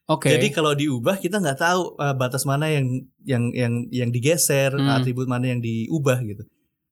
Oke. 0.07 0.29
Jadi 0.29 0.53
kalau 0.53 0.71
diubah 0.71 1.17
kita 1.17 1.41
nggak 1.41 1.57
tahu 1.57 1.97
eh, 1.97 2.13
batas 2.13 2.45
mana 2.45 2.69
yang 2.69 2.85
yang 3.25 3.49
yang 3.51 3.73
yang 3.89 4.11
digeser, 4.13 4.71
Hmm. 4.71 4.93
atribut 4.93 5.25
mana 5.25 5.49
yang 5.49 5.59
diubah 5.59 6.21
gitu. 6.23 6.45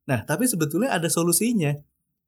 Nah, 0.04 0.24
tapi 0.24 0.48
sebetulnya 0.48 0.88
ada 0.90 1.06
solusinya. 1.06 1.76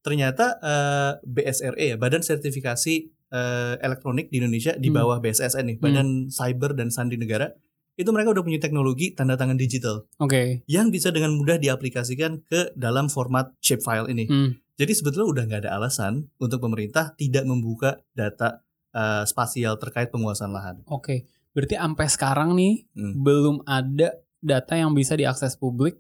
Ternyata 0.01 0.61
eh, 0.63 1.13
BSRE 1.25 1.87
ya, 1.91 1.97
Badan 1.97 2.21
Sertifikasi 2.21 2.95
eh, 3.27 3.75
Elektronik 3.81 4.31
di 4.31 4.39
Indonesia 4.39 4.77
di 4.77 4.93
Hmm. 4.93 5.01
bawah 5.01 5.19
BSSN 5.19 5.65
nih, 5.67 5.77
Badan 5.81 6.31
Cyber 6.31 6.79
dan 6.79 6.95
Sandi 6.95 7.19
Negara, 7.19 7.51
itu 7.97 8.13
mereka 8.13 8.37
udah 8.37 8.45
punya 8.45 8.61
teknologi 8.61 9.17
tanda 9.17 9.41
tangan 9.41 9.57
digital 9.57 10.05
Oke. 10.21 10.61
yang 10.69 10.93
bisa 10.93 11.09
dengan 11.09 11.33
mudah 11.33 11.57
diaplikasikan 11.57 12.45
ke 12.45 12.77
dalam 12.77 13.09
format 13.09 13.57
shapefile 13.59 14.07
ini. 14.13 14.29
Hmm. 14.29 14.51
Jadi 14.77 14.93
sebetulnya 14.93 15.29
udah 15.33 15.43
nggak 15.49 15.61
ada 15.65 15.73
alasan 15.81 16.29
untuk 16.37 16.61
pemerintah 16.61 17.17
tidak 17.17 17.49
membuka 17.49 17.97
data 18.13 18.61
eh, 18.93 19.25
spasial 19.25 19.81
terkait 19.81 20.13
penguasaan 20.13 20.53
lahan. 20.53 20.77
Oke. 20.89 21.25
Berarti 21.57 21.77
sampai 21.77 22.07
sekarang 22.13 22.53
nih 22.53 22.85
Hmm. 22.93 23.13
belum 23.25 23.65
ada 23.65 24.13
data 24.45 24.77
yang 24.77 24.93
bisa 24.93 25.17
diakses 25.17 25.57
publik 25.57 25.97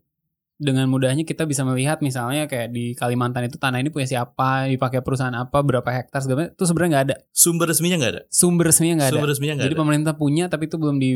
dengan 0.56 0.88
mudahnya 0.88 1.28
kita 1.28 1.44
bisa 1.44 1.68
melihat 1.68 2.00
misalnya 2.00 2.48
kayak 2.48 2.72
di 2.72 2.96
Kalimantan 2.96 3.44
itu 3.44 3.60
tanah 3.60 3.84
ini 3.84 3.92
punya 3.92 4.08
siapa, 4.08 4.64
dipakai 4.72 5.04
perusahaan 5.04 5.36
apa, 5.36 5.60
berapa 5.60 5.84
hektar 5.84 6.24
segala. 6.24 6.48
Itu 6.48 6.64
sebenarnya 6.64 6.90
nggak 6.92 7.04
ada. 7.12 7.16
Sumber 7.28 7.68
resminya 7.68 7.96
nggak 8.00 8.12
ada. 8.16 8.22
Sumber 8.32 8.64
resminya 8.72 8.94
nggak 8.96 9.08
ada. 9.08 9.12
Sumber 9.16 9.28
resminya 9.28 9.54
nggak 9.60 9.66
Jadi 9.68 9.76
ada. 9.76 9.82
pemerintah 9.84 10.12
punya 10.16 10.44
tapi 10.48 10.64
itu 10.68 10.76
belum 10.80 10.96
di 10.96 11.10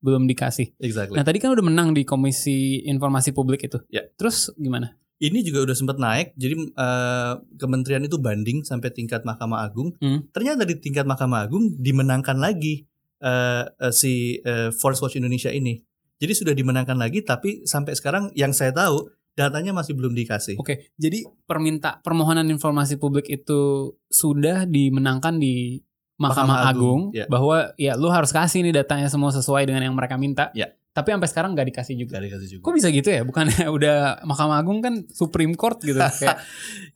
belum 0.00 0.24
dikasih. 0.28 0.76
Exactly. 0.80 1.16
Nah 1.16 1.24
tadi 1.24 1.38
kan 1.38 1.52
udah 1.52 1.64
menang 1.64 1.92
di 1.92 2.02
Komisi 2.04 2.84
Informasi 2.88 3.36
Publik 3.36 3.64
itu. 3.68 3.78
Ya. 3.92 4.04
Terus 4.16 4.52
gimana? 4.56 4.96
Ini 5.20 5.44
juga 5.44 5.68
udah 5.68 5.76
sempat 5.76 6.00
naik. 6.00 6.32
Jadi 6.40 6.72
eh, 6.72 7.34
kementerian 7.60 8.00
itu 8.00 8.16
banding 8.16 8.64
sampai 8.64 8.88
tingkat 8.88 9.22
Mahkamah 9.28 9.68
Agung. 9.68 9.92
Hmm. 10.00 10.24
Ternyata 10.32 10.64
di 10.64 10.80
tingkat 10.80 11.04
Mahkamah 11.04 11.44
Agung 11.44 11.76
dimenangkan 11.76 12.40
lagi 12.40 12.88
eh, 13.20 13.64
eh, 13.68 13.92
si 13.92 14.40
eh, 14.40 14.72
Forest 14.72 15.04
Watch 15.04 15.20
Indonesia 15.20 15.52
ini. 15.52 15.76
Jadi 16.20 16.32
sudah 16.36 16.52
dimenangkan 16.52 17.00
lagi, 17.00 17.24
tapi 17.24 17.64
sampai 17.64 17.96
sekarang 17.96 18.28
yang 18.36 18.52
saya 18.52 18.76
tahu 18.76 19.08
datanya 19.32 19.72
masih 19.72 19.96
belum 19.96 20.12
dikasih. 20.12 20.60
Oke, 20.60 20.92
jadi 21.00 21.24
perminta 21.48 21.96
permohonan 22.04 22.44
informasi 22.52 23.00
publik 23.00 23.32
itu 23.32 23.92
sudah 24.12 24.68
dimenangkan 24.68 25.40
di 25.40 25.80
Mahkamah, 26.20 26.68
Agung, 26.68 26.68
Agung, 26.68 27.02
ya. 27.16 27.24
bahwa 27.32 27.72
ya 27.80 27.96
lu 27.96 28.12
harus 28.12 28.28
kasih 28.28 28.60
nih 28.60 28.84
datanya 28.84 29.08
semua 29.08 29.32
sesuai 29.32 29.64
dengan 29.64 29.88
yang 29.88 29.96
mereka 29.96 30.20
minta. 30.20 30.52
Ya. 30.52 30.76
Tapi 30.92 31.16
sampai 31.16 31.28
sekarang 31.32 31.50
nggak 31.56 31.72
dikasih 31.72 31.94
juga. 31.96 32.18
Nggak 32.20 32.24
dikasih 32.28 32.48
juga. 32.52 32.62
Kok 32.68 32.74
bisa 32.76 32.88
gitu 32.92 33.08
ya? 33.08 33.22
Bukannya 33.24 33.64
udah 33.76 33.96
Mahkamah 34.28 34.60
Agung 34.60 34.84
kan 34.84 35.08
Supreme 35.08 35.56
Court 35.56 35.80
gitu. 35.80 35.96
Kayak, 36.20 36.44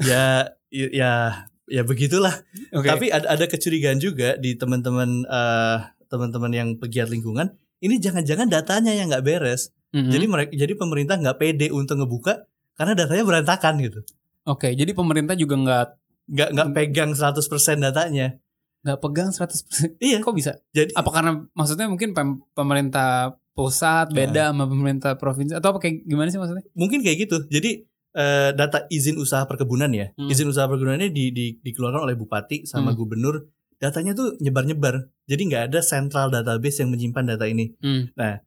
ya, 0.05 0.53
ya, 0.69 1.13
ya 1.65 1.83
begitulah. 1.89 2.37
oke. 2.77 2.85
Tapi 2.85 3.09
ada, 3.09 3.33
ada 3.33 3.45
kecurigaan 3.49 3.97
juga 3.97 4.37
di 4.37 4.61
teman-teman 4.61 5.25
eh, 5.25 5.79
teman-teman 6.13 6.53
yang 6.53 6.69
pegiat 6.77 7.09
lingkungan. 7.09 7.49
Ini 7.81 7.97
jangan-jangan 7.97 8.53
datanya 8.53 8.93
yang 8.93 9.09
nggak 9.09 9.25
beres. 9.25 9.73
Mhm. 9.97 10.11
Jadi 10.13 10.25
mereka, 10.29 10.51
jadi 10.53 10.73
pemerintah 10.77 11.17
nggak 11.17 11.39
pede 11.41 11.73
untuk 11.73 11.97
ngebuka 11.97 12.45
karena 12.77 12.93
datanya 12.93 13.25
berantakan 13.25 13.81
gitu. 13.81 14.03
oke, 14.45 14.69
jadi 14.77 14.93
pemerintah 14.93 15.33
juga 15.39 15.57
nggak 15.57 15.87
Nggak 16.25 16.49
nggak 16.57 16.69
pegang 16.73 17.11
100% 17.13 17.85
datanya. 17.85 18.41
Nggak 18.85 18.99
pegang 19.01 19.31
100%. 19.31 19.97
Iya. 20.05 20.21
Kok 20.21 20.35
bisa? 20.35 20.61
Jadi 20.71 20.93
Apa 20.93 21.11
karena 21.11 21.33
maksudnya 21.51 21.89
mungkin 21.89 22.13
pem- 22.13 22.45
pemerintah 22.53 23.35
pusat 23.51 24.11
Ya. 24.11 24.15
beda 24.21 24.43
sama 24.51 24.67
pemerintah 24.67 25.15
provinsi 25.15 25.55
atau 25.55 25.73
apa 25.73 25.81
kayak 25.81 26.05
gimana 26.05 26.29
sih 26.29 26.37
maksudnya? 26.37 26.65
mungkin 26.73 27.01
kayak 27.01 27.25
gitu. 27.25 27.49
Jadi 27.49 27.87
eh, 28.13 28.51
data 28.53 28.87
izin 28.89 29.17
usaha 29.17 29.43
perkebunan 29.43 29.91
ya. 29.91 30.13
Hmm. 30.13 30.29
Izin 30.29 30.47
usaha 30.47 30.65
perkebunan 30.65 30.99
ini 30.99 31.11
di, 31.11 31.25
di- 31.31 31.55
dikeluarkan 31.59 32.05
oleh 32.05 32.15
bupati 32.15 32.63
sama 32.65 32.93
Hmm. 32.93 32.99
gubernur. 33.01 33.51
Datanya 33.75 34.13
tuh 34.13 34.39
nyebar-nyebar. 34.39 35.11
Jadi 35.25 35.43
nggak 35.45 35.63
ada 35.69 35.81
central 35.81 36.29
database 36.29 36.79
yang 36.79 36.91
menyimpan 36.91 37.25
data 37.27 37.45
ini. 37.45 37.75
Hmm. 37.77 38.07
Eh, 38.15 38.39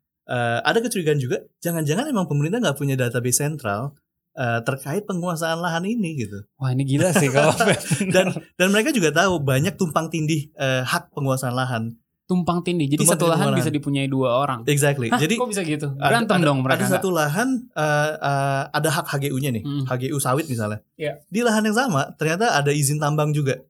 ada 0.62 0.78
kecurigaan 0.78 1.18
juga, 1.18 1.40
jangan-jangan 1.58 2.04
emang 2.06 2.28
pemerintah 2.28 2.60
nggak 2.60 2.76
punya 2.76 2.96
database 2.96 3.40
sentral 3.40 3.96
eh, 4.38 4.60
terkait 4.62 5.04
penguasaan 5.04 5.58
lahan 5.58 5.84
ini 5.84 6.16
gitu. 6.20 6.46
Wah 6.56 6.70
ini 6.70 6.86
gila 6.86 7.10
sih 7.12 7.28
kalau 7.28 7.52
Dan 8.16 8.30
dan 8.54 8.68
mereka 8.70 8.90
juga 8.90 9.10
tahu 9.12 9.42
banyak 9.42 9.74
tumpang 9.74 10.08
tindih 10.08 10.54
eh, 10.54 10.82
hak 10.84 11.10
penguasaan 11.12 11.52
lahan. 11.52 11.84
tumpang 12.24 12.60
tindih. 12.60 12.86
Jadi 12.86 13.02
Tumpang 13.02 13.16
satu 13.16 13.26
lahan 13.26 13.56
bisa 13.56 13.72
dipunyai 13.72 14.04
dua 14.06 14.36
orang. 14.38 14.60
Exactly. 14.66 15.08
Hah, 15.08 15.16
Jadi 15.16 15.40
kok 15.40 15.48
bisa 15.48 15.64
gitu? 15.64 15.96
ada- 15.96 16.12
Berantem 16.12 16.36
ada, 16.36 16.44
dong 16.46 16.60
mereka. 16.60 16.76
Ada 16.76 16.84
nggak? 16.86 16.96
satu 17.00 17.10
lahan 17.10 17.50
eh, 17.72 18.12
eh, 18.20 18.64
ada 18.68 18.90
hak 18.92 19.06
HGU-nya 19.08 19.50
nih, 19.50 19.64
Hmm. 19.64 19.84
HGU 19.86 20.18
sawit 20.18 20.44
misalnya. 20.46 20.84
Iya. 20.94 21.24
Di 21.26 21.40
lahan 21.40 21.64
yang 21.64 21.78
sama 21.78 22.12
ternyata 22.14 22.52
ada 22.54 22.68
izin 22.70 23.00
tambang 23.00 23.32
juga. 23.32 23.64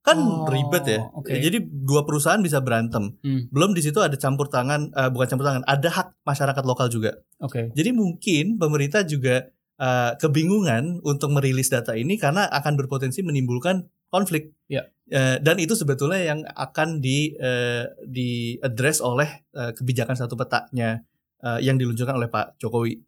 Kan 0.00 0.22
Oh, 0.22 0.46
ribet 0.46 0.86
ya. 0.86 1.02
oke. 1.10 1.34
Jadi 1.34 1.58
dua 1.66 2.06
perusahaan 2.06 2.38
bisa 2.38 2.62
berantem. 2.62 3.10
Hmm. 3.18 3.50
Belum 3.50 3.74
di 3.74 3.82
situ 3.82 3.98
ada 3.98 4.14
campur 4.14 4.46
tangan, 4.46 4.86
eh, 4.88 5.10
bukan 5.10 5.26
campur 5.26 5.42
tangan, 5.44 5.66
ada 5.66 5.88
hak 5.90 6.14
masyarakat 6.22 6.62
lokal 6.62 6.86
juga. 6.86 7.10
Oke. 7.38 7.74
Jadi 7.74 7.90
mungkin 7.90 8.54
pemerintah 8.54 9.02
juga 9.02 9.50
uh, 9.80 10.16
kebingungan 10.20 11.00
untuk 11.04 11.32
merilis 11.32 11.72
data 11.72 11.96
ini 11.96 12.16
karena 12.20 12.48
akan 12.50 12.76
berpotensi 12.76 13.24
menimbulkan 13.24 13.88
konflik. 14.12 14.52
Ya. 14.68 14.88
Uh, 15.06 15.38
dan 15.38 15.62
itu 15.62 15.78
sebetulnya 15.78 16.18
yang 16.18 16.42
akan 16.44 16.98
di 16.98 17.38
uh, 17.38 17.86
di 18.02 18.58
address 18.58 18.98
oleh 18.98 19.46
uh, 19.54 19.70
kebijakan 19.70 20.18
satu 20.18 20.34
petanya 20.34 21.06
uh, 21.46 21.62
yang 21.62 21.78
diluncurkan 21.78 22.18
oleh 22.18 22.26
Pak 22.26 22.58
Jokowi. 22.58 22.98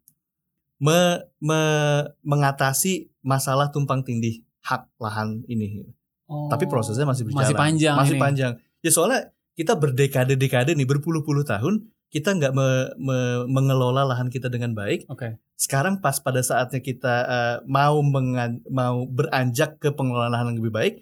Me, 0.79 1.27
me- 1.43 2.07
mengatasi 2.23 3.11
masalah 3.19 3.67
tumpang 3.67 3.99
tindih 3.99 4.47
hak 4.63 4.87
lahan 4.95 5.43
ini. 5.51 5.83
Oh. 6.31 6.47
Tapi 6.47 6.71
prosesnya 6.71 7.03
masih 7.03 7.27
berjalan. 7.27 7.43
Masih 7.43 7.57
panjang 7.59 7.95
Masih 7.99 8.15
ini. 8.15 8.21
panjang. 8.23 8.51
Ya 8.79 8.91
soalnya 8.95 9.35
kita 9.59 9.75
berdekade-dekade 9.75 10.71
nih 10.71 10.87
berpuluh-puluh 10.87 11.43
tahun 11.43 11.91
kita 12.09 12.33
nggak 12.33 12.51
me- 12.51 12.89
me- 12.97 13.45
mengelola 13.45 14.01
lahan 14.03 14.27
kita 14.27 14.47
dengan 14.47 14.73
baik. 14.73 15.05
Oke. 15.07 15.37
Sekarang 15.53 15.97
pas 15.97 16.17
pada 16.17 16.39
saatnya 16.39 16.79
kita 16.79 17.15
eh, 17.21 17.57
mau 17.65 17.99
mengan- 17.99 18.65
mau 18.67 19.05
beranjak 19.05 19.77
ke 19.77 19.89
pengelolaan 19.89 20.31
lahan 20.31 20.47
yang 20.49 20.59
lebih 20.59 20.73
baik, 20.73 20.93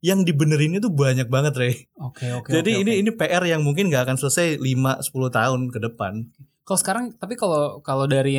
yang 0.00 0.20
dibenerin 0.20 0.76
itu 0.76 0.86
banyak 0.86 1.26
banget, 1.26 1.54
Rey. 1.54 1.74
Oke 1.96 2.30
oke. 2.32 2.48
Jadi 2.48 2.70
oke, 2.72 2.80
ini 2.80 2.92
oke. 2.92 3.00
ini 3.00 3.10
PR 3.12 3.44
yang 3.44 3.62
mungkin 3.62 3.86
nggak 3.86 4.04
akan 4.04 4.16
selesai 4.16 4.56
5 4.56 4.98
10 5.00 5.10
tahun 5.30 5.60
ke 5.68 5.78
depan. 5.82 6.30
kalau 6.62 6.78
sekarang 6.78 7.04
tapi 7.12 7.34
kalau 7.34 7.82
kalau 7.82 8.06
dari 8.06 8.38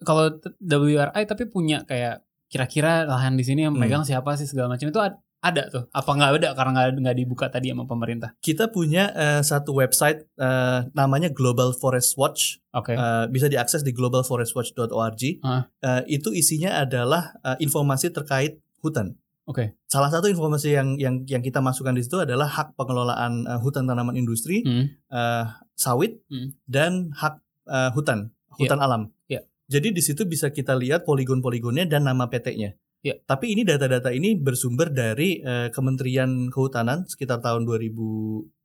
kalau 0.00 0.30
WRI 0.60 1.26
tapi 1.26 1.44
punya 1.44 1.82
kayak 1.82 2.22
kira-kira 2.46 3.02
lahan 3.04 3.34
di 3.34 3.42
sini 3.42 3.66
yang 3.66 3.74
Hmm. 3.74 3.82
megang 3.82 4.02
siapa 4.02 4.34
sih 4.34 4.46
segala 4.46 4.70
macam 4.70 4.86
itu 4.86 4.98
ad- 4.98 5.18
ada 5.40 5.62
tuh. 5.68 5.84
Apa 5.90 6.10
nggak 6.12 6.30
ada 6.36 6.48
karena 6.52 6.70
nggak 6.76 6.88
nggak 7.00 7.16
dibuka 7.16 7.46
tadi 7.48 7.72
sama 7.72 7.88
pemerintah? 7.88 8.36
Kita 8.38 8.68
punya 8.68 9.08
eh, 9.12 9.40
satu 9.40 9.72
website 9.72 10.28
eh, 10.36 10.78
namanya 10.92 11.32
Global 11.32 11.72
Forest 11.72 12.20
Watch. 12.20 12.60
Oke. 12.72 12.92
Eh, 12.92 13.24
bisa 13.28 13.48
diakses 13.48 13.80
di 13.80 13.96
globalforestwatch.org. 13.96 15.22
Ah. 15.40 15.64
Eh, 15.80 16.20
itu 16.20 16.30
isinya 16.30 16.76
adalah 16.78 17.34
eh, 17.40 17.56
informasi 17.60 18.12
terkait 18.12 18.60
hutan. 18.84 19.16
Oke. 19.48 19.74
Salah 19.88 20.12
satu 20.12 20.28
informasi 20.28 20.76
yang 20.76 20.94
yang 20.94 21.24
yang 21.26 21.42
kita 21.42 21.58
masukkan 21.58 21.96
di 21.96 22.04
situ 22.04 22.20
adalah 22.20 22.46
hak 22.46 22.76
pengelolaan 22.76 23.48
eh, 23.48 23.58
hutan 23.58 23.88
tanaman 23.88 24.14
industri, 24.14 24.60
Hmm. 24.62 24.92
eh, 25.08 25.44
sawit, 25.74 26.20
Hmm. 26.28 26.52
dan 26.68 27.10
hak 27.16 27.40
eh, 27.66 27.90
hutan, 27.96 28.28
hutan 28.54 28.78
alam. 28.78 29.08
Iya. 29.26 29.46
Jadi 29.70 29.94
di 29.94 30.02
situ 30.02 30.26
bisa 30.26 30.50
kita 30.50 30.74
lihat 30.74 31.06
poligon-poligonnya 31.06 31.86
dan 31.86 32.02
nama 32.04 32.26
PT-nya. 32.26 32.74
Iya. 33.00 33.14
Tapi 33.22 33.50
ini 33.50 33.62
data-data 33.62 34.10
ini 34.10 34.36
bersumber 34.36 34.88
dari 34.88 35.40
eh, 35.40 35.68
Kementerian 35.68 36.48
Kehutanan 36.48 37.04
sekitar 37.04 37.40
tahun 37.40 37.64
2000 37.64 37.96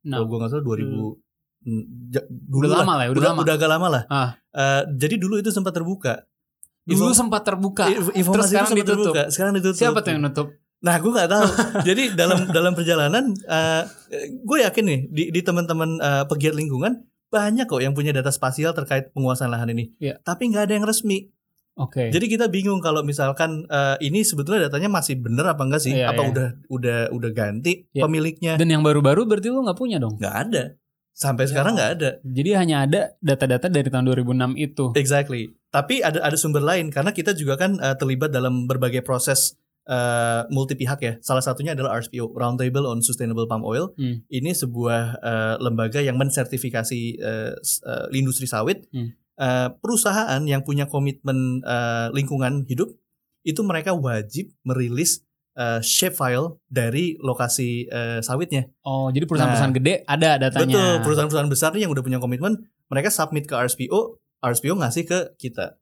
Nah, 0.06 0.20
kalau 0.20 0.26
gue 0.28 0.36
nggak 0.38 0.50
salah 0.52 0.64
2000 0.64 0.86
mm, 1.66 1.82
ja- 2.10 2.28
dulu 2.28 2.62
udah 2.62 2.70
lah. 2.70 2.78
lama 2.80 2.92
lah 2.94 3.04
ya, 3.04 3.10
udah, 3.10 3.16
udah, 3.16 3.30
lama. 3.32 3.40
udah 3.42 3.54
agak 3.54 3.70
lama 3.70 3.88
lah. 3.88 4.02
Ah. 4.06 4.30
Eh, 4.52 4.82
jadi 4.94 5.14
dulu 5.16 5.34
itu 5.36 5.50
sempat 5.50 5.72
terbuka. 5.72 6.22
Dulu 6.84 7.10
Info- 7.10 7.16
sempat 7.16 7.42
terbuka. 7.42 7.84
Info- 7.88 8.12
Terus 8.12 8.18
informasi 8.18 8.44
itu 8.44 8.52
sekarang 8.52 8.68
sempat 8.68 8.84
ditutup. 8.84 9.04
terbuka. 9.10 9.22
Sekarang 9.28 9.52
ditutup. 9.52 9.80
Siapa 9.80 9.98
tuh 9.98 10.10
yang 10.12 10.22
nutup? 10.22 10.48
Nah, 10.76 10.94
gue 10.96 11.10
nggak 11.10 11.30
tahu. 11.32 11.46
Jadi 11.88 12.02
dalam 12.12 12.38
dalam 12.48 12.72
perjalanan, 12.72 13.24
eh, 13.32 13.82
gue 14.38 14.58
yakin 14.62 14.84
nih 14.84 15.00
di, 15.08 15.22
di 15.32 15.40
teman-teman 15.40 15.96
eh, 15.96 16.24
pegiat 16.24 16.52
lingkungan 16.52 16.92
banyak 17.26 17.66
kok 17.66 17.82
yang 17.82 17.90
punya 17.90 18.14
data 18.14 18.30
spasial 18.30 18.70
terkait 18.70 19.10
penguasaan 19.10 19.50
lahan 19.50 19.72
ini. 19.72 19.90
Iya. 19.98 20.20
Tapi 20.20 20.46
nggak 20.46 20.70
ada 20.70 20.74
yang 20.74 20.86
resmi. 20.86 21.26
Oke. 21.76 22.08
Jadi 22.08 22.26
kita 22.26 22.48
bingung 22.48 22.80
kalau 22.80 23.04
misalkan 23.04 23.68
eh, 23.68 23.96
ini 24.00 24.24
sebetulnya 24.24 24.66
datanya 24.66 24.88
masih 24.88 25.20
bener 25.20 25.44
apa 25.44 25.60
enggak 25.60 25.84
sih? 25.84 25.92
Iya, 25.92 26.08
apa 26.10 26.24
iya. 26.24 26.28
udah 26.32 26.48
udah 26.66 26.98
udah 27.12 27.30
ganti 27.30 27.84
Iya. 27.92 28.08
pemiliknya? 28.08 28.52
Dan 28.56 28.72
yang 28.72 28.80
baru-baru 28.80 29.28
berarti 29.28 29.52
lu 29.52 29.60
nggak 29.60 29.76
punya 29.76 30.00
dong? 30.00 30.16
Nggak 30.16 30.36
ada. 30.48 30.64
Sampai 31.12 31.44
Ya. 31.44 31.48
sekarang 31.52 31.76
nggak 31.76 31.92
ada. 31.94 32.10
Jadi 32.20 32.50
hanya 32.52 32.76
ada 32.82 33.00
data-data 33.20 33.68
dari 33.68 33.88
tahun 33.88 34.04
2006 34.06 34.56
itu. 34.56 34.92
Exactly. 34.92 35.52
Tapi 35.68 36.00
ada 36.00 36.20
ada 36.20 36.36
sumber 36.36 36.60
lain 36.60 36.88
karena 36.88 37.12
kita 37.12 37.32
juga 37.32 37.56
kan 37.56 37.76
eh, 37.76 37.92
terlibat 37.94 38.32
dalam 38.32 38.64
berbagai 38.64 39.00
proses 39.00 39.52
eh, 39.84 40.42
multi 40.48 40.74
pihak 40.74 40.98
ya. 40.98 41.14
Salah 41.20 41.40
satunya 41.40 41.72
adalah 41.72 41.94
RSPO 41.94 42.32
Roundtable 42.32 42.84
on 42.84 43.00
Sustainable 43.00 43.44
Palm 43.44 43.62
Oil. 43.62 43.92
Hmm. 43.94 44.24
Ini 44.26 44.50
sebuah 44.50 45.02
eh, 45.20 45.54
lembaga 45.58 46.00
yang 46.00 46.16
mensertifikasi 46.16 47.00
s- 47.60 47.80
eh, 47.80 48.06
industri 48.12 48.44
sawit. 48.44 48.88
Hmm. 48.90 49.12
Eh, 49.36 49.68
perusahaan 49.84 50.40
yang 50.48 50.64
punya 50.64 50.88
komitmen 50.88 51.60
eh, 51.60 52.08
lingkungan 52.16 52.64
hidup 52.64 52.88
itu 53.44 53.60
mereka 53.62 53.92
wajib 53.92 54.48
merilis 54.64 55.22
eh, 55.54 55.80
shape 55.84 56.16
file 56.16 56.56
dari 56.68 57.20
lokasi 57.20 57.84
eh, 57.86 58.20
sawitnya. 58.24 58.64
Oh, 58.82 59.12
jadi 59.12 59.28
perusahaan-perusahaan 59.28 59.76
gede 59.76 59.94
ada 60.08 60.40
datanya. 60.40 60.64
Nah. 60.64 60.72
Betul, 60.72 60.94
perusahaan-perusahaan 61.04 61.52
besar 61.52 61.70
nih 61.76 61.84
yang 61.84 61.92
udah 61.92 62.04
punya 62.04 62.18
komitmen, 62.18 62.64
mereka 62.88 63.12
submit 63.12 63.44
ke 63.44 63.52
RSPO, 63.52 64.18
RSPO 64.40 64.74
ngasih 64.80 65.04
ke 65.04 65.18
kita. 65.36 65.76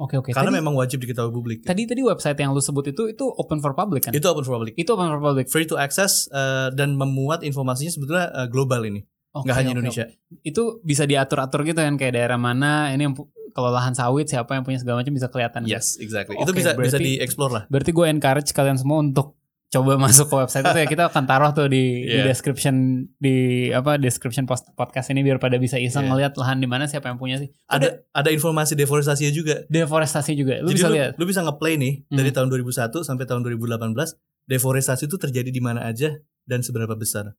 Oke, 0.00 0.16
oke. 0.16 0.32
Karena 0.32 0.48
tadi, 0.48 0.58
memang 0.64 0.72
wajib 0.80 1.04
diketahui 1.04 1.28
publik. 1.28 1.58
tadi 1.60 1.84
tadi 1.84 2.00
website 2.00 2.40
yang 2.40 2.56
lu 2.56 2.64
sebut 2.64 2.88
itu 2.88 3.12
itu 3.12 3.24
open 3.36 3.60
for 3.60 3.76
public 3.76 4.08
kan? 4.08 4.16
Itu 4.16 4.32
open 4.32 4.48
for 4.48 4.56
public. 4.56 4.72
Itu 4.80 4.96
open 4.96 5.12
for 5.12 5.20
public. 5.20 5.52
Free 5.52 5.68
to 5.68 5.76
access 5.76 6.24
eh, 6.32 6.72
dan 6.72 6.96
memuat 6.96 7.44
informasinya 7.44 7.92
sebetulnya 7.92 8.32
eh, 8.32 8.48
global 8.48 8.80
ini, 8.88 9.04
Oke, 9.30 9.46
nggak 9.46 9.56
hanya 9.56 9.70
Indonesia. 9.72 10.04
oke. 10.04 10.42
Itu 10.42 10.62
bisa 10.82 11.04
diatur-atur 11.04 11.62
gitu 11.62 11.78
kan 11.78 11.94
kayak 11.94 12.14
daerah 12.14 12.36
mana 12.36 12.90
ini 12.90 13.04
yang 13.04 13.14
kalau 13.50 13.68
lahan 13.68 13.92
sawit 13.92 14.26
siapa 14.26 14.54
yang 14.54 14.62
punya 14.62 14.78
segala 14.78 15.00
macam 15.00 15.10
bisa 15.10 15.26
kelihatan. 15.26 15.62
gitu. 15.62 15.74
Yes, 15.74 15.94
exactly. 15.96 16.34
Oke, 16.34 16.44
itu 16.44 16.52
bisa 16.52 16.70
bisa 16.72 16.96
berarti- 16.96 17.18
dieksplor 17.18 17.50
lah. 17.50 17.62
Berarti 17.66 17.90
gue 17.90 18.06
encourage 18.06 18.50
kalian 18.50 18.74
semua 18.76 18.98
untuk 19.00 19.34
coba 19.68 19.94
masuk 20.02 20.26
ke 20.26 20.34
website 20.36 20.64
itu 20.64 20.78
ya 20.78 20.86
kita 20.88 21.02
akan 21.06 21.24
taruh 21.24 21.50
tuh 21.50 21.66
di, 21.66 21.78
di 22.02 22.10
Yeah. 22.12 22.26
description 22.26 22.74
di 23.16 23.36
apa 23.70 23.94
description 23.96 24.42
post 24.42 24.66
podcast 24.74 25.08
ini 25.08 25.22
biar 25.22 25.38
pada 25.38 25.54
bisa 25.56 25.78
iseng 25.78 26.04
Yeah. 26.04 26.10
ngeliat 26.10 26.32
lahan 26.34 26.58
di 26.58 26.66
mana 26.66 26.86
siapa 26.86 27.06
yang 27.06 27.16
punya 27.16 27.38
sih. 27.38 27.54
Ada 27.66 27.78
Ada 27.78 27.88
ada 28.12 28.30
informasi 28.30 28.74
deforestasinya 28.74 29.30
juga. 29.30 29.62
deforestasi 29.64 30.34
juga. 30.34 30.58
Lu 30.58 30.68
Jadi 30.68 30.76
bisa 30.76 30.86
lu, 30.86 30.94
lihat. 30.96 31.10
lu 31.14 31.24
bisa 31.24 31.40
ngeplay 31.40 31.74
nih 31.76 32.02
Hmm. 32.04 32.18
dari 32.18 32.30
tahun 32.30 32.50
2001 32.50 32.98
sampai 33.00 33.24
tahun 33.24 33.42
2018 33.42 34.18
deforestasi 34.44 35.06
itu 35.06 35.16
terjadi 35.16 35.48
di 35.48 35.62
mana 35.62 35.86
aja 35.86 36.18
dan 36.44 36.60
seberapa 36.60 36.94
besar. 36.94 37.38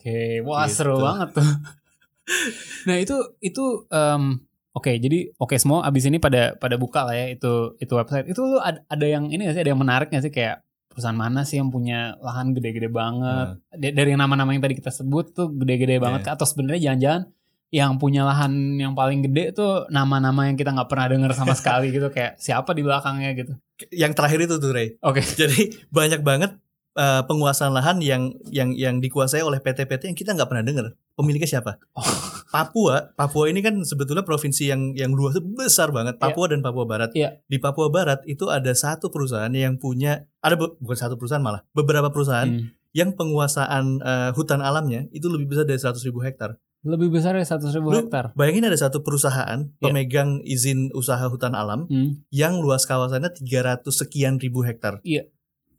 Oke, 0.00 0.40
wah 0.42 0.64
Gitu. 0.64 0.80
seru 0.80 0.96
banget 0.96 1.28
tuh. 1.36 1.44
nah 2.88 2.96
itu 2.96 3.16
itu 3.38 3.64
em, 3.86 4.40
oke 4.72 4.88
jadi 4.88 5.34
oke 5.36 5.56
semua 5.56 5.82
abis 5.82 6.06
ini 6.06 6.16
pada 6.16 6.54
pada 6.54 6.74
buka 6.74 7.04
lah 7.04 7.12
ya 7.12 7.26
itu 7.28 7.76
itu 7.76 7.92
website. 7.92 8.26
Itu 8.26 8.40
lu 8.46 8.56
ada, 8.56 8.80
ada 8.82 9.04
yang 9.04 9.28
ini 9.28 9.44
gak 9.44 9.54
sih 9.54 9.62
ada 9.62 9.70
yang 9.70 9.78
menarik 9.78 10.08
gak 10.08 10.22
sih 10.22 10.32
kayak 10.32 10.64
perusahaan 10.88 11.14
mana 11.14 11.44
sih 11.44 11.56
yang 11.56 11.68
punya 11.68 12.16
lahan 12.18 12.50
gede-gede 12.50 12.88
banget 12.88 13.60
Da- 13.70 13.94
dari 13.94 14.16
nama-nama 14.16 14.50
yang 14.50 14.58
tadi 14.58 14.74
kita 14.74 14.90
sebut 14.90 15.30
tuh 15.30 15.52
gede-gede 15.52 16.00
banget 16.00 16.26
atau 16.26 16.42
sebenarnya 16.42 16.80
jangan-jangan 16.88 17.22
yang 17.70 17.92
punya 17.96 18.26
lahan 18.26 18.50
yang 18.74 18.98
paling 18.98 19.22
gede 19.22 19.54
tuh 19.54 19.86
nama-nama 19.88 20.50
yang 20.50 20.58
kita 20.58 20.74
nggak 20.74 20.90
pernah 20.90 21.06
dengar 21.06 21.30
sama 21.30 21.54
sekali 21.60 21.92
gitu 21.92 22.08
kayak 22.08 22.34
siapa 22.36 22.72
di 22.72 22.82
belakangnya 22.82 23.30
gitu. 23.36 23.52
Yang 23.90 24.12
terakhir 24.14 24.38
itu 24.40 24.54
tuh 24.56 24.70
Ray. 24.70 24.88
Oke. 25.00 25.22
Jadi 25.22 25.78
banyak 25.88 26.20
banget 26.20 26.58
eh, 27.00 27.22
penguasaan 27.24 27.72
lahan 27.72 27.98
yang 28.00 28.28
yang 28.50 28.76
yang 28.76 29.00
dikuasai 29.00 29.40
oleh 29.40 29.56
PT-PT 29.58 30.04
yang 30.04 30.14
kita 30.14 30.36
nggak 30.36 30.44
pernah 30.46 30.60
dengar. 30.60 30.92
Pemiliknya 31.16 31.48
siapa? 31.50 31.80
Oh. 31.94 32.04
Papua. 32.50 33.14
Papua 33.14 33.46
ini 33.46 33.60
kan 33.60 33.80
sebetulnya 33.80 34.20
provinsi 34.20 34.68
yang 34.68 34.92
yang 34.92 35.10
luas 35.10 35.38
besar 35.40 35.88
banget. 35.88 36.18
Papua 36.18 36.50
dan 36.50 36.60
Papua 36.60 36.84
Barat. 36.84 37.10
Iya. 37.12 37.40
Di 37.42 37.56
Papua 37.56 37.88
Barat 37.88 38.20
itu 38.24 38.46
ada 38.46 38.68
satu 38.70 39.08
perusahaan 39.08 39.48
yang 39.48 39.76
punya 39.76 40.28
ada 40.38 40.54
be- 40.54 40.76
bukan 40.76 40.98
satu 40.98 41.14
perusahaan 41.14 41.40
malah 41.40 41.64
beberapa 41.70 42.10
perusahaan 42.10 42.44
Hmm. 42.46 42.74
yang 42.90 43.14
penguasaan 43.14 43.98
eh, 43.98 44.30
hutan 44.34 44.60
alamnya 44.60 45.06
itu 45.10 45.26
lebih 45.26 45.46
besar 45.48 45.64
dari 45.64 45.78
100 45.78 46.02
ribu 46.02 46.20
hektar. 46.20 46.58
Lebih 46.80 47.12
besar 47.12 47.36
dari 47.36 47.44
100 47.44 47.70
ribu 47.72 47.92
hektar. 47.92 48.32
Bayangin 48.34 48.66
ada 48.66 48.74
satu 48.74 49.00
perusahaan 49.00 49.60
Iya. 49.62 49.78
pemegang 49.78 50.42
izin 50.42 50.90
usaha 50.90 51.22
hutan 51.24 51.54
alam 51.54 51.86
Hmm. 51.86 52.24
yang 52.28 52.58
luas 52.58 52.82
kawasannya 52.82 53.30
300 53.30 53.94
sekian 53.94 54.42
ribu 54.42 54.66
hektar. 54.66 54.98
Iya. 55.06 55.28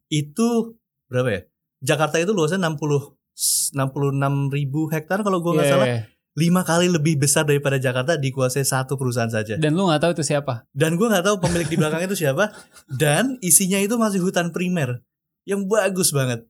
Itu 0.07 0.77
berapa 1.11 1.29
ya? 1.29 1.41
Jakarta 1.83 2.17
itu 2.17 2.31
luasnya 2.31 2.57
60 2.57 3.19
66 3.75 4.15
ribu 4.49 4.87
hektar 4.87 5.21
kalau 5.21 5.39
gua 5.39 5.59
nggak 5.59 5.67
Iya, 5.67 5.73
salah. 5.73 5.87
iya. 5.87 6.01
Lima 6.31 6.63
kali 6.63 6.87
lebih 6.87 7.19
besar 7.19 7.43
daripada 7.43 7.75
Jakarta 7.75 8.15
dikuasai 8.15 8.63
satu 8.63 8.95
perusahaan 8.95 9.27
saja. 9.27 9.59
Dan 9.59 9.75
lu 9.75 9.83
nggak 9.83 9.99
tahu 9.99 10.11
itu 10.15 10.23
siapa? 10.25 10.63
Dan 10.71 10.95
gua 10.95 11.11
nggak 11.11 11.25
tahu 11.27 11.35
pemilik 11.39 11.67
di 11.67 11.75
belakang 11.75 11.99
itu 12.01 12.15
siapa. 12.15 12.55
Dan 12.87 13.35
isinya 13.43 13.75
itu 13.77 13.99
masih 13.99 14.23
hutan 14.23 14.49
primer 14.49 15.03
yang 15.43 15.67
bagus 15.67 16.15
banget. 16.15 16.47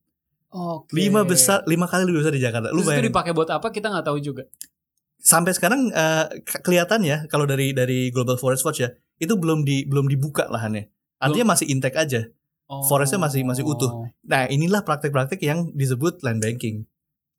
Oke. 0.52 0.94
Lima 0.94 1.24
besar, 1.24 1.64
lima 1.66 1.88
kali 1.88 2.06
lebih 2.06 2.22
besar 2.22 2.34
di 2.36 2.44
Jakarta. 2.44 2.70
Lu 2.70 2.84
Terus 2.84 2.94
itu 2.94 3.10
dipakai 3.10 3.32
buat 3.32 3.50
apa 3.50 3.72
kita 3.72 3.90
nggak 3.90 4.06
tahu 4.06 4.20
juga. 4.22 4.44
Sampai 5.18 5.54
sekarang 5.54 5.90
ke- 6.42 6.62
kelihatan 6.62 7.02
ya 7.02 7.26
kalau 7.26 7.46
dari 7.46 7.72
dari 7.72 8.10
Global 8.10 8.36
Forest 8.36 8.62
Watch 8.62 8.82
ya 8.82 8.90
itu 9.18 9.34
belum 9.34 9.64
di 9.64 9.86
belum 9.88 10.06
dibuka 10.06 10.46
lahannya. 10.46 10.92
Artinya 11.18 11.54
masih 11.54 11.70
intact 11.70 11.96
aja. 11.96 12.26
Oh. 12.72 12.80
Forestnya 12.82 13.20
masih- 13.20 13.44
masih 13.44 13.68
utuh. 13.68 13.92
Nah 14.24 14.48
inilah 14.48 14.80
praktek-praktek 14.82 15.42
yang 15.42 15.68
disebut 15.72 16.24
land 16.24 16.40
banking. 16.40 16.88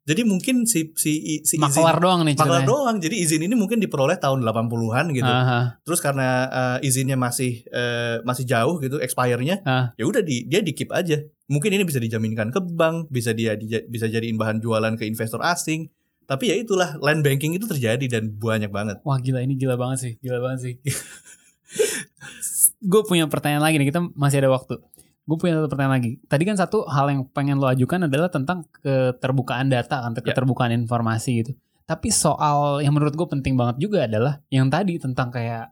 Jadi 0.03 0.27
mungkin 0.27 0.67
si 0.67 0.91
si 0.95 1.13
si 1.41 1.55
izin 1.55 1.63
Maklar 1.63 1.97
doang 1.97 2.21
nih 2.21 2.35
maklar 2.35 2.67
doang. 2.67 2.99
Jadi 2.99 3.17
izin 3.17 3.39
ini 3.41 3.55
mungkin 3.55 3.79
diperoleh 3.79 4.19
tahun 4.19 4.43
80-an 4.43 5.15
gitu. 5.15 5.25
Aha. 5.25 5.79
Terus 5.81 6.03
karena 6.03 6.29
eh, 6.45 6.89
izinnya 6.91 7.15
masih 7.15 7.63
eh, 7.65 8.19
masih 8.21 8.43
jauh 8.43 8.77
gitu 8.77 8.99
expire-nya, 8.99 9.63
Ah. 9.63 9.95
ya 9.95 10.05
udah 10.05 10.21
di 10.21 10.43
dia 10.45 10.59
di 10.59 10.75
keep 10.75 10.91
aja. 10.91 11.23
Mungkin 11.47 11.71
ini 11.71 11.87
bisa 11.87 11.97
dijaminkan 11.97 12.51
ke 12.51 12.61
bank, 12.61 13.09
bisa 13.09 13.31
dia 13.31 13.55
dija- 13.55 13.87
bisa 13.87 14.05
jadiin 14.05 14.35
bahan 14.35 14.59
jualan 14.59 14.99
ke 14.99 15.07
investor 15.07 15.39
asing. 15.41 15.87
Tapi 16.23 16.51
ya 16.51 16.57
itulah 16.57 16.99
land 16.99 17.23
banking 17.23 17.55
itu 17.55 17.65
terjadi 17.65 18.03
dan 18.11 18.27
banyak 18.29 18.69
banget. 18.69 18.99
Wah 19.03 19.17
gila 19.17 19.39
ini 19.39 19.55
gila 19.55 19.79
banget 19.79 19.99
sih, 20.01 20.13
gila 20.19 20.43
banget 20.43 20.59
sih. 20.61 20.75
gue 22.83 23.03
punya 23.05 23.27
pertanyaan 23.27 23.63
lagi 23.63 23.79
nih, 23.79 23.89
kita 23.89 24.03
masih 24.13 24.43
ada 24.43 24.51
waktu. 24.51 24.83
Gue 25.23 25.37
punya 25.39 25.55
satu 25.59 25.71
pertanyaan 25.71 26.03
lagi. 26.03 26.13
Tadi 26.27 26.43
kan 26.43 26.57
satu 26.59 26.83
hal 26.91 27.07
yang 27.09 27.23
pengen 27.31 27.63
lo 27.63 27.71
ajukan 27.71 28.11
adalah 28.11 28.27
tentang 28.27 28.67
keterbukaan 28.83 29.71
data 29.71 30.03
kan, 30.03 30.13
Ya. 30.19 30.23
keterbukaan 30.23 30.75
informasi 30.75 31.31
gitu. 31.47 31.53
Tapi 31.87 32.11
soal 32.11 32.83
yang 32.83 32.95
menurut 32.95 33.15
gue 33.15 33.29
penting 33.29 33.55
banget 33.55 33.79
juga 33.79 34.07
adalah 34.07 34.43
yang 34.51 34.67
tadi 34.67 34.99
tentang 34.99 35.31
kayak 35.31 35.71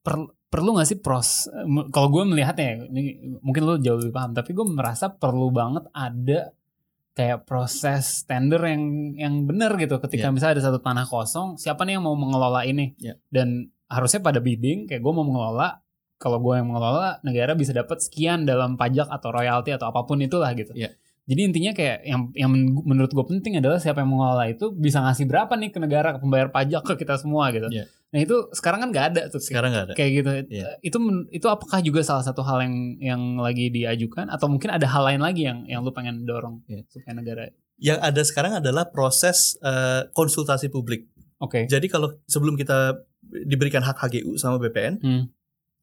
per- 0.00 0.32
perlu 0.48 0.76
gak 0.76 0.88
sih 0.88 0.98
pros? 1.00 1.48
Kalau 1.90 2.08
gue 2.12 2.22
melihatnya, 2.24 2.84
ini 2.88 3.16
mungkin 3.40 3.62
lo 3.64 3.74
jauh 3.76 3.98
lebih 3.98 4.12
paham. 4.12 4.36
Tapi 4.36 4.50
gue 4.52 4.66
merasa 4.68 5.08
perlu 5.08 5.48
banget 5.48 5.88
ada 5.90 6.52
kayak 7.14 7.46
proses 7.46 8.26
tender 8.26 8.58
yang 8.66 8.82
yang 9.14 9.34
benar 9.46 9.78
gitu. 9.78 9.96
Ketika 9.96 10.28
Ya. 10.28 10.32
misalnya 10.34 10.60
ada 10.60 10.64
satu 10.68 10.80
tanah 10.82 11.06
kosong, 11.06 11.56
siapa 11.56 11.86
nih 11.86 11.96
yang 11.96 12.04
mau 12.04 12.18
mengelola 12.18 12.66
ini? 12.66 12.92
Ya. 12.98 13.14
Dan 13.30 13.70
harusnya 13.86 14.18
pada 14.18 14.40
bidding 14.40 14.90
kayak 14.90 15.00
gue 15.00 15.12
mau 15.14 15.22
mengelola 15.22 15.83
kalau 16.16 16.38
gue 16.38 16.54
yang 16.54 16.66
mengelola 16.66 17.18
negara 17.20 17.52
bisa 17.52 17.70
dapat 17.70 17.98
sekian 17.98 18.42
dalam 18.42 18.74
pajak 18.74 19.06
atau 19.06 19.28
royalti 19.28 19.70
atau 19.70 19.88
apa 19.88 20.02
pun 20.02 20.18
itulah 20.18 20.52
gitu. 20.52 20.72
Iya. 20.72 20.94
Jadi 21.24 21.40
intinya 21.42 21.72
kayak 21.72 22.04
yang 22.04 22.20
yang 22.32 22.48
men- 22.48 22.84
menurut 22.84 23.08
gue 23.08 23.24
penting 23.26 23.56
adalah 23.56 23.80
siapa 23.80 23.98
yang 23.98 24.12
mengelola 24.12 24.44
itu 24.46 24.68
bisa 24.70 25.00
ngasih 25.00 25.24
berapa 25.24 25.52
nih 25.54 25.70
ke 25.70 25.78
negara 25.78 26.12
ke 26.12 26.18
pembayar 26.18 26.48
pajak 26.48 26.84
ke 26.84 26.94
kita 26.96 27.16
semua 27.16 27.48
gitu. 27.48 27.64
Iya. 27.68 27.88
Nah 28.12 28.20
itu 28.20 28.36
sekarang 28.52 28.78
kan 28.78 28.88
nggak 28.90 29.06
ada 29.10 29.22
tuh 29.26 29.40
Sekarang 29.40 29.72
nggak 29.72 29.84
ada. 29.88 29.94
kayak 29.96 30.10
gitu. 30.14 30.30
Iya. 30.52 30.68
Itu 30.80 30.98
itu 31.30 31.46
apakah 31.46 31.80
juga 31.80 32.00
salah 32.00 32.20
satu 32.20 32.40
hal 32.40 32.62
yang 32.62 32.76
yang 33.00 33.22
lagi 33.36 33.68
diajukan 33.68 34.28
atau 34.28 34.46
mungkin 34.46 34.68
ada 34.68 34.84
hal 34.84 35.00
lain 35.02 35.18
lagi 35.18 35.44
yang 35.44 35.64
yang 35.64 35.80
lu 35.80 35.90
pengen 35.90 36.22
dorong 36.22 36.60
Iya. 36.66 36.84
supaya 36.86 37.12
negara. 37.12 37.48
Yang 37.74 37.98
ada 38.00 38.22
sekarang 38.22 38.52
adalah 38.54 38.84
proses 38.86 39.56
eh, 39.58 40.04
konsultasi 40.10 40.68
publik. 40.68 41.08
Oke. 41.40 41.64
Jadi 41.64 41.88
kalau 41.88 42.20
sebelum 42.24 42.54
kita 42.54 43.00
diberikan 43.24 43.80
hak 43.80 43.96
HGU 43.98 44.36
sama 44.36 44.56
BPN, 44.58 44.94
Hmm. 45.00 45.24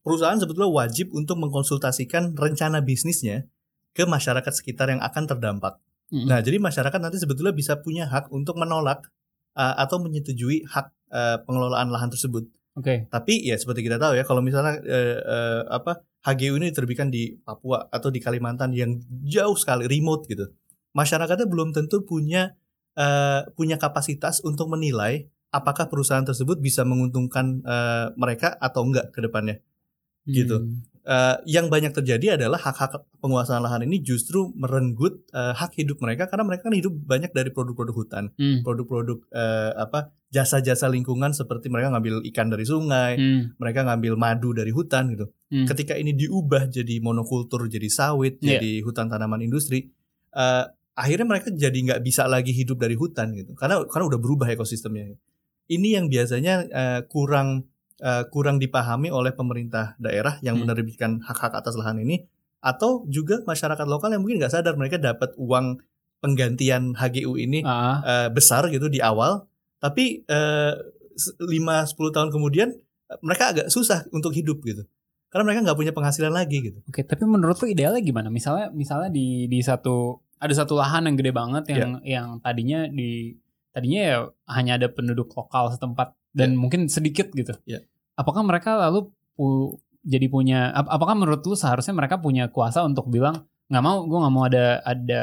Perusahaan 0.01 0.37
sebetulnya 0.37 0.69
wajib 0.69 1.13
untuk 1.13 1.37
mengkonsultasikan 1.41 2.33
rencana 2.37 2.81
bisnisnya 2.81 3.45
ke 3.91 4.03
masyarakat 4.05 4.53
sekitar 4.53 4.89
yang 4.89 5.01
akan 5.01 5.23
terdampak. 5.29 5.77
Mm-mm. 6.11 6.27
Nah, 6.27 6.43
jadi 6.43 6.59
masyarakat 6.59 6.99
nanti 6.99 7.17
sebetulnya 7.23 7.55
bisa 7.55 7.79
punya 7.79 8.07
hak 8.09 8.29
untuk 8.35 8.59
menolak 8.59 9.07
uh, 9.55 9.75
atau 9.79 9.99
menyetujui 10.03 10.67
hak 10.67 10.91
uh, 11.11 11.37
pengelolaan 11.47 11.87
lahan 11.87 12.11
tersebut. 12.11 12.47
Oke. 12.75 13.07
Tapi 13.07 13.43
ya 13.47 13.55
seperti 13.59 13.83
kita 13.83 13.99
tahu 13.99 14.15
ya, 14.15 14.23
kalau 14.23 14.39
misalnya 14.43 14.79
uh, 14.79 15.19
uh, 15.23 15.61
apa 15.71 16.03
HGU 16.23 16.59
ini 16.59 16.71
diterbitkan 16.71 17.11
di 17.11 17.35
Papua 17.35 17.87
atau 17.91 18.07
di 18.11 18.19
Kalimantan 18.23 18.71
yang 18.71 18.99
jauh 19.27 19.55
sekali 19.55 19.87
remote 19.87 20.27
gitu, 20.27 20.47
masyarakatnya 20.95 21.47
belum 21.47 21.75
tentu 21.75 22.03
punya 22.07 22.55
uh, 22.95 23.47
punya 23.55 23.75
kapasitas 23.75 24.39
untuk 24.43 24.71
menilai 24.71 25.27
apakah 25.51 25.91
perusahaan 25.91 26.23
tersebut 26.23 26.63
bisa 26.63 26.87
menguntungkan 26.87 27.59
uh, 27.67 28.07
mereka 28.15 28.55
atau 28.59 28.87
enggak 28.87 29.11
ke 29.11 29.19
depannya. 29.19 29.59
Gitu. 30.25 30.57
Hmm. 30.61 30.85
Eh, 31.01 31.35
yang 31.49 31.65
banyak 31.65 31.97
terjadi 31.97 32.37
adalah 32.37 32.61
hak-hak 32.61 32.93
penguasaan 33.17 33.65
lahan 33.65 33.89
ini 33.89 34.05
justru 34.05 34.53
merenggut 34.53 35.25
eh, 35.33 35.49
hak 35.49 35.73
hidup 35.73 35.97
mereka 35.97 36.29
karena 36.29 36.45
mereka 36.45 36.69
kan 36.69 36.77
hidup 36.77 36.93
banyak 36.93 37.33
dari 37.33 37.49
produk-produk 37.49 37.95
hutan, 37.97 38.23
Hmm. 38.37 38.61
produk-produk 38.61 39.17
eh, 39.33 39.71
apa 39.81 40.13
jasa-jasa 40.29 40.85
lingkungan 40.87 41.33
seperti 41.33 41.73
mereka 41.73 41.89
ngambil 41.89 42.21
ikan 42.29 42.53
dari 42.53 42.69
sungai, 42.69 43.17
Hmm. 43.17 43.57
mereka 43.57 43.81
ngambil 43.81 44.13
madu 44.13 44.53
dari 44.53 44.69
hutan 44.69 45.09
gitu. 45.09 45.25
Hmm. 45.49 45.65
Ketika 45.65 45.97
ini 45.97 46.13
diubah 46.13 46.69
jadi 46.69 47.01
monokultur, 47.01 47.65
jadi 47.65 47.89
sawit, 47.89 48.37
Iya. 48.37 48.61
jadi 48.61 48.85
hutan 48.85 49.09
tanaman 49.09 49.41
industri, 49.41 49.89
eh, 50.37 50.65
akhirnya 50.93 51.25
mereka 51.25 51.49
jadi 51.49 51.73
nggak 51.81 52.01
bisa 52.05 52.29
lagi 52.29 52.53
hidup 52.53 52.77
dari 52.77 52.93
hutan 52.93 53.33
gitu, 53.33 53.57
karena 53.57 53.81
karena 53.89 54.05
udah 54.05 54.19
berubah 54.21 54.45
ekosistemnya. 54.53 55.17
Ini 55.65 55.97
yang 55.97 56.05
biasanya 56.13 56.53
eh, 56.69 56.99
kurang 57.09 57.70
eh, 58.01 58.23
kurang 58.27 58.57
dipahami 58.57 59.07
oleh 59.07 59.29
pemerintah 59.31 59.93
daerah 59.97 60.41
yang 60.41 60.57
Hmm. 60.57 60.65
menerbitkan 60.65 61.21
hak-hak 61.21 61.53
atas 61.53 61.77
lahan 61.77 62.01
ini, 62.01 62.25
atau 62.59 63.05
juga 63.05 63.41
masyarakat 63.41 63.85
lokal 63.85 64.11
yang 64.11 64.21
mungkin 64.21 64.41
nggak 64.41 64.51
sadar 64.51 64.73
mereka 64.73 64.97
dapat 64.97 65.33
uang 65.37 65.77
penggantian 66.19 66.93
HGU 66.93 67.33
ini 67.35 67.61
Ah, 67.61 68.01
eh, 68.01 68.29
besar 68.29 68.69
gitu 68.69 68.85
di 68.85 69.01
awal, 69.01 69.45
tapi 69.77 70.25
eh, 70.25 70.73
5-10 71.39 71.85
tahun 72.09 72.29
kemudian 72.29 72.69
mereka 73.21 73.51
agak 73.51 73.67
susah 73.67 74.07
untuk 74.09 74.31
hidup 74.31 74.61
gitu. 74.63 74.85
Karena 75.27 75.43
mereka 75.47 75.59
nggak 75.63 75.77
punya 75.77 75.93
penghasilan 75.93 76.31
lagi 76.31 76.59
gitu. 76.61 76.79
Oke, 76.85 77.03
tapi 77.03 77.23
menurut 77.23 77.55
lu 77.59 77.67
idealnya 77.67 77.99
gimana? 77.99 78.27
Misalnya 78.27 78.67
misalnya 78.71 79.07
di 79.07 79.47
di 79.47 79.59
satu 79.63 80.19
ada 80.37 80.51
satu 80.51 80.73
lahan 80.75 81.07
yang 81.07 81.15
gede 81.15 81.31
banget 81.31 81.63
yang 81.71 82.01
Iya. 82.01 82.19
yang 82.19 82.27
tadinya 82.41 82.79
di 82.89 83.35
tadinya 83.71 84.01
ya 84.01 84.17
hanya 84.51 84.75
ada 84.75 84.87
penduduk 84.91 85.31
lokal 85.31 85.71
setempat 85.71 86.11
dan 86.33 86.55
Iya. 86.55 86.59
mungkin 86.59 86.81
sedikit 86.87 87.31
gitu. 87.31 87.55
Iya. 87.63 87.83
Apakah 88.13 88.41
mereka 88.41 88.75
lalu 88.77 89.09
pu- 89.33 89.79
jadi 90.01 90.25
punya 90.27 90.69
ap- 90.71 90.89
apakah 90.89 91.13
menurut 91.13 91.41
lu 91.41 91.53
seharusnya 91.53 91.93
mereka 91.93 92.17
punya 92.17 92.49
kuasa 92.49 92.81
untuk 92.81 93.05
bilang 93.07 93.45
nggak 93.69 93.83
mau 93.83 94.03
gue 94.03 94.17
nggak 94.17 94.33
mau 94.33 94.43
ada 94.43 94.65
ada 94.81 95.21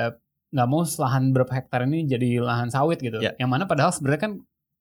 nggak 0.48 0.68
mau 0.70 0.80
lahan 0.80 1.24
berapa 1.30 1.52
hektar 1.52 1.84
ini 1.84 2.06
jadi 2.06 2.40
lahan 2.40 2.70
sawit 2.70 2.98
gitu. 2.98 3.20
Iya. 3.20 3.36
Yang 3.36 3.50
mana 3.50 3.64
padahal 3.66 3.92
sebenarnya 3.92 4.22
kan 4.22 4.32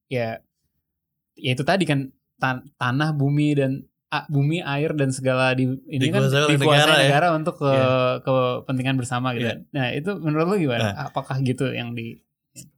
ya 0.08 0.40
ya 1.36 1.52
itu 1.52 1.62
tadi 1.62 1.84
kan 1.84 2.08
tan- 2.38 2.70
tanah 2.78 3.12
bumi 3.12 3.54
dan 3.54 3.72
a- 4.08 4.24
bumi, 4.26 4.64
air 4.64 4.96
dan 4.96 5.12
segala 5.12 5.52
di 5.52 5.68
ini 5.68 6.08
kan 6.08 6.24
Dikuasai 6.24 6.56
negara 6.56 6.94
negara, 6.96 7.28
ya. 7.28 7.36
untuk 7.36 7.56
ke 7.60 7.68
Iya. 7.68 7.88
kepentingan 8.24 8.96
bersama 8.96 9.36
gitu. 9.36 9.52
Iya. 9.52 9.68
Nah, 9.76 9.86
itu 9.92 10.12
menurut 10.16 10.46
lu 10.48 10.56
gimana? 10.64 10.96
Nah. 10.96 11.12
Apakah 11.12 11.36
gitu 11.44 11.68
yang 11.70 11.92
di 11.92 12.16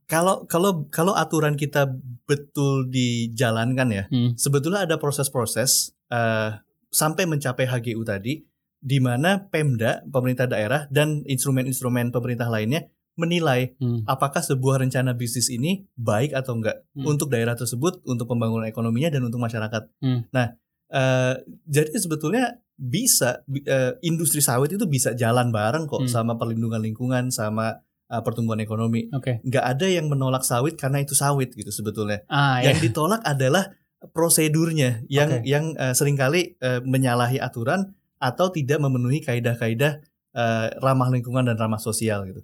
Kalau 0.10 0.50
kalau 0.50 0.90
kalau 0.90 1.14
aturan 1.14 1.54
kita 1.54 1.86
betul 2.26 2.90
dijalankan 2.90 3.88
ya, 3.90 4.04
Hmm. 4.10 4.34
sebetulnya 4.36 4.90
ada 4.90 4.98
proses-proses 4.98 5.94
eh, 6.10 6.50
sampai 6.90 7.30
mencapai 7.30 7.70
HGU 7.70 8.02
tadi, 8.02 8.42
di 8.82 8.98
mana 8.98 9.46
Pemda, 9.46 10.02
pemerintah 10.10 10.50
daerah 10.50 10.90
dan 10.90 11.22
instrumen-instrumen 11.22 12.10
pemerintah 12.10 12.50
lainnya 12.50 12.90
menilai 13.14 13.78
Hmm. 13.78 14.02
apakah 14.10 14.42
sebuah 14.42 14.82
rencana 14.82 15.14
bisnis 15.14 15.54
ini 15.54 15.86
baik 15.94 16.34
atau 16.34 16.58
enggak 16.58 16.82
Hmm. 16.98 17.06
untuk 17.06 17.30
daerah 17.30 17.54
tersebut, 17.54 18.02
untuk 18.10 18.26
pembangunan 18.26 18.66
ekonominya 18.66 19.14
dan 19.14 19.22
untuk 19.22 19.38
masyarakat. 19.38 19.86
Hmm. 20.02 20.26
Nah, 20.34 20.58
eh, 20.90 21.34
jadi 21.70 21.94
sebetulnya 21.94 22.58
bisa 22.74 23.44
bi- 23.46 23.62
eh, 23.62 23.94
industri 24.02 24.42
sawit 24.42 24.74
itu 24.74 24.88
bisa 24.88 25.14
jalan 25.14 25.54
bareng 25.54 25.86
kok 25.86 26.08
Hmm. 26.08 26.10
sama 26.10 26.34
perlindungan 26.40 26.82
lingkungan, 26.82 27.30
sama 27.30 27.84
eh, 28.10 28.22
pertumbuhan 28.26 28.60
ekonomi. 28.60 29.08
Oke. 29.14 29.40
Nggak 29.46 29.66
ada 29.78 29.86
yang 29.88 30.10
menolak 30.10 30.42
sawit 30.42 30.76
karena 30.76 31.00
itu 31.00 31.14
sawit 31.14 31.54
gitu 31.54 31.70
sebetulnya. 31.70 32.26
Ah, 32.28 32.60
ya. 32.60 32.74
Yang 32.74 32.90
ditolak 32.92 33.22
adalah 33.24 33.72
prosedurnya 34.12 35.04
yang 35.12 35.40
Oke. 35.40 35.46
yang 35.46 35.66
eh, 35.78 35.94
sering 35.94 36.18
kali 36.18 36.58
eh, 36.60 36.80
menyalahi 36.82 37.38
aturan 37.38 37.94
atau 38.20 38.52
tidak 38.52 38.80
memenuhi 38.84 39.24
kaidah-kaidah 39.24 40.04
eh, 40.36 40.68
ramah 40.80 41.10
lingkungan 41.14 41.48
dan 41.48 41.56
ramah 41.56 41.80
sosial 41.80 42.26
gitu. 42.28 42.42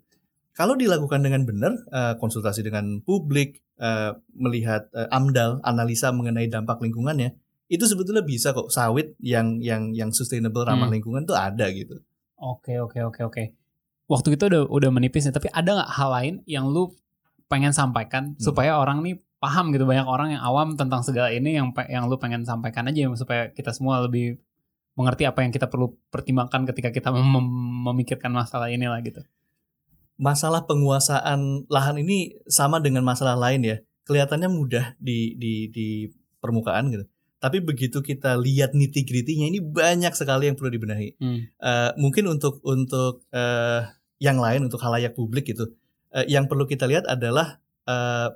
Kalau 0.56 0.80
dilakukan 0.80 1.20
dengan 1.20 1.44
benar, 1.44 1.74
eh, 1.92 2.14
konsultasi 2.16 2.64
dengan 2.64 3.04
publik, 3.04 3.60
eh, 3.76 4.16
melihat 4.36 4.88
eh, 4.96 5.08
AMDAL, 5.12 5.60
analisa 5.64 6.16
mengenai 6.16 6.48
dampak 6.48 6.80
lingkungannya, 6.80 7.36
itu 7.68 7.84
sebetulnya 7.84 8.24
bisa 8.24 8.56
kok 8.56 8.72
sawit 8.72 9.16
yang 9.20 9.60
yang 9.60 9.92
yang 9.92 10.16
sustainable 10.16 10.64
ramah 10.64 10.88
Hmm. 10.88 10.96
lingkungan 10.96 11.24
tuh 11.28 11.36
ada 11.36 11.68
gitu. 11.72 12.00
Oke, 12.36 12.80
oke, 12.80 13.00
oke, 13.04 13.22
oke. 13.26 13.44
Waktu 14.06 14.38
kita 14.38 14.44
udah 14.50 14.62
udah 14.70 14.90
menipis 14.94 15.26
nih, 15.26 15.34
tapi 15.34 15.50
ada 15.50 15.82
nggak 15.82 15.92
hal 15.92 16.10
lain 16.14 16.36
yang 16.46 16.70
lu 16.70 16.94
pengen 17.46 17.74
sampaikan 17.74 18.34
Hmm. 18.34 18.42
supaya 18.42 18.78
orang 18.78 19.02
nih 19.02 19.18
paham 19.42 19.70
gitu 19.70 19.86
banyak 19.86 20.06
orang 20.06 20.34
yang 20.34 20.42
awam 20.42 20.74
tentang 20.74 21.06
segala 21.06 21.30
ini 21.30 21.54
yang 21.54 21.70
yang 21.86 22.10
lu 22.10 22.18
pengen 22.18 22.42
sampaikan 22.42 22.90
aja 22.90 23.06
supaya 23.14 23.54
kita 23.54 23.70
semua 23.70 24.02
lebih 24.02 24.42
mengerti 24.96 25.28
apa 25.28 25.44
yang 25.46 25.52
kita 25.54 25.68
perlu 25.70 25.94
pertimbangkan 26.10 26.66
ketika 26.66 26.90
kita 26.90 27.12
mem- 27.12 27.28
mem- 27.30 27.84
memikirkan 27.92 28.32
masalah 28.32 28.72
ini 28.72 28.88
lah 28.90 29.02
gitu. 29.02 29.22
masalah 30.16 30.64
penguasaan 30.64 31.68
lahan 31.68 32.00
ini 32.00 32.40
sama 32.48 32.80
dengan 32.80 33.04
masalah 33.04 33.36
lain 33.36 33.62
ya. 33.68 33.78
Kelihatannya 34.08 34.48
mudah 34.48 34.96
di 34.96 35.36
di 35.36 35.68
di 35.68 35.88
permukaan 36.40 36.88
gitu. 36.88 37.04
Tapi 37.46 37.62
begitu 37.62 38.02
kita 38.02 38.34
lihat 38.42 38.74
nitty-gritty-nya 38.74 39.54
ini 39.54 39.62
banyak 39.62 40.18
sekali 40.18 40.50
yang 40.50 40.58
perlu 40.58 40.74
dibenahi. 40.74 41.14
Hmm. 41.22 41.46
Eh, 41.46 41.92
mungkin 42.02 42.26
untuk 42.26 42.58
untuk 42.66 43.22
eh, 43.30 43.86
yang 44.18 44.42
lain 44.42 44.66
untuk 44.66 44.82
halayak 44.82 45.14
publik 45.14 45.46
gitu. 45.54 45.70
eh, 46.10 46.26
yang 46.26 46.50
perlu 46.50 46.66
kita 46.66 46.90
lihat 46.90 47.06
adalah 47.06 47.62
eh, 47.86 48.34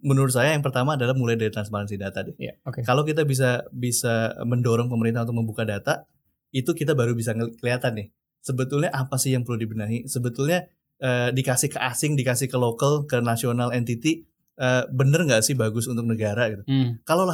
menurut 0.00 0.32
saya 0.32 0.54
yang 0.54 0.62
pertama 0.62 0.94
adalah 0.94 1.12
mulai 1.12 1.34
dari 1.34 1.50
transparansi 1.50 2.00
data 2.00 2.22
deh. 2.22 2.32
Iya, 2.38 2.62
oke. 2.62 2.80
Kalau 2.86 3.02
kita 3.02 3.26
bisa 3.26 3.66
bisa 3.74 4.32
mendorong 4.46 4.86
pemerintah 4.86 5.26
untuk 5.26 5.36
membuka 5.42 5.66
data, 5.66 6.06
itu 6.54 6.72
kita 6.72 6.94
baru 6.94 7.12
bisa 7.12 7.34
kelihatan 7.34 7.92
nih. 7.98 8.08
Sebetulnya 8.40 8.94
apa 8.94 9.18
sih 9.18 9.34
yang 9.34 9.42
perlu 9.42 9.58
dibenahi? 9.58 10.06
Sebetulnya 10.06 10.70
eh, 11.02 11.28
dikasih 11.34 11.74
ke 11.74 11.78
asing, 11.82 12.14
dikasih 12.14 12.46
ke 12.46 12.56
lokal, 12.56 13.04
ke 13.10 13.18
nasional 13.18 13.74
entity, 13.74 14.24
eh, 14.56 14.82
bener 14.88 15.20
nggak 15.24 15.42
sih 15.44 15.52
bagus 15.52 15.86
untuk 15.86 16.04
negara 16.04 16.48
gitu. 16.48 16.62
Hmm. 16.64 16.98
Kalau 17.04 17.28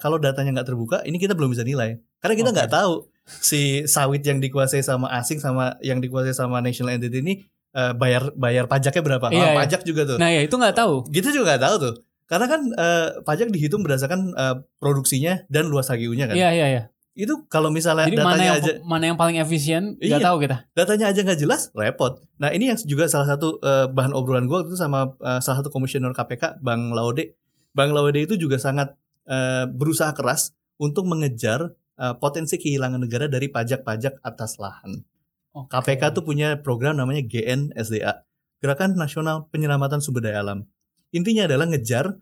kalau 0.00 0.16
datanya 0.16 0.60
nggak 0.60 0.68
terbuka, 0.68 0.96
ini 1.04 1.16
kita 1.16 1.36
belum 1.36 1.52
bisa 1.52 1.62
nilai. 1.62 2.00
Karena 2.18 2.34
kita 2.34 2.50
nggak 2.50 2.70
tahu 2.70 3.06
si 3.24 3.86
sawit 3.86 4.22
yang 4.24 4.42
dikuasai 4.42 4.82
sama 4.82 5.08
asing 5.14 5.38
sama 5.38 5.78
yang 5.80 6.02
dikuasai 6.02 6.34
sama 6.34 6.58
national 6.58 6.96
entity 6.96 7.20
ini 7.20 7.34
eh, 7.72 7.92
bayar 7.94 8.32
bayar 8.34 8.64
pajaknya 8.66 9.02
berapa? 9.04 9.26
Iya, 9.32 9.38
Ah, 9.38 9.50
iya. 9.52 9.58
pajak 9.64 9.80
juga 9.84 10.02
tuh. 10.04 10.18
Nah 10.18 10.28
ya 10.28 10.40
itu 10.44 10.54
nggak 10.54 10.76
tahu. 10.76 10.94
Gitu 11.08 11.28
juga 11.32 11.54
nggak 11.54 11.62
tahu 11.62 11.76
tuh. 11.80 11.94
Karena 12.28 12.46
kan 12.48 12.60
eh, 12.64 13.08
pajak 13.24 13.48
dihitung 13.52 13.84
berdasarkan 13.84 14.20
eh, 14.32 14.56
produksinya 14.80 15.44
dan 15.52 15.68
luas 15.68 15.88
HGU-nya 15.88 16.32
kan. 16.32 16.36
Iya 16.36 16.50
iya 16.52 16.66
iya. 16.68 16.82
Itu 17.12 17.44
kalau 17.46 17.68
misalnya 17.68 18.08
Jadi 18.08 18.16
mana 18.16 18.24
datanya 18.32 18.46
yang 18.46 18.56
aja 18.56 18.72
mana 18.82 19.04
yang 19.04 19.18
paling 19.20 19.36
efisien 19.36 20.00
nggak 20.00 20.16
Iya. 20.16 20.24
tahu 20.24 20.36
kita. 20.40 20.56
datanya 20.72 21.06
aja 21.12 21.20
nggak 21.20 21.40
jelas, 21.40 21.68
repot. 21.72 22.24
Nah 22.40 22.48
ini 22.48 22.72
yang 22.72 22.78
juga 22.82 23.04
salah 23.04 23.28
satu 23.28 23.60
eh, 23.60 23.86
bahan 23.86 24.12
obrolan 24.12 24.48
gue 24.48 24.64
itu 24.64 24.74
sama 24.74 25.12
eh, 25.20 25.40
salah 25.40 25.60
satu 25.60 25.68
komisioner 25.68 26.10
KPK, 26.10 26.58
Bang 26.58 26.88
Laude. 26.90 27.36
Bang 27.72 27.92
Laude 27.92 28.16
itu 28.16 28.40
juga 28.40 28.56
sangat 28.56 28.96
eh, 29.24 29.68
berusaha 29.68 30.08
keras 30.12 30.56
untuk 30.80 31.04
mengejar 31.04 31.76
eh, 32.00 32.14
potensi 32.16 32.56
kehilangan 32.56 33.04
negara 33.04 33.28
dari 33.28 33.52
pajak-pajak 33.52 34.24
atas 34.24 34.56
lahan. 34.56 35.04
Oke. 35.52 35.68
KPK 35.68 36.16
tuh 36.16 36.24
punya 36.24 36.56
program 36.58 36.96
namanya 36.96 37.20
GNSDA, 37.22 38.24
Gerakan 38.56 38.96
Nasional 38.96 39.52
Penyelamatan 39.52 40.00
Sumber 40.00 40.24
Daya 40.24 40.40
Alam. 40.40 40.64
Intinya 41.12 41.44
adalah 41.44 41.68
ngejar 41.68 42.16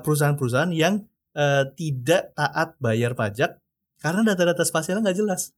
perusahaan-perusahaan 0.00 0.72
yang 0.72 1.04
eh, 1.32 1.64
tidak 1.76 2.32
taat 2.32 2.80
bayar 2.80 3.12
pajak 3.12 3.60
karena 4.00 4.24
data-data 4.24 4.64
spasialnya 4.64 5.04
nggak 5.04 5.18
jelas. 5.18 5.52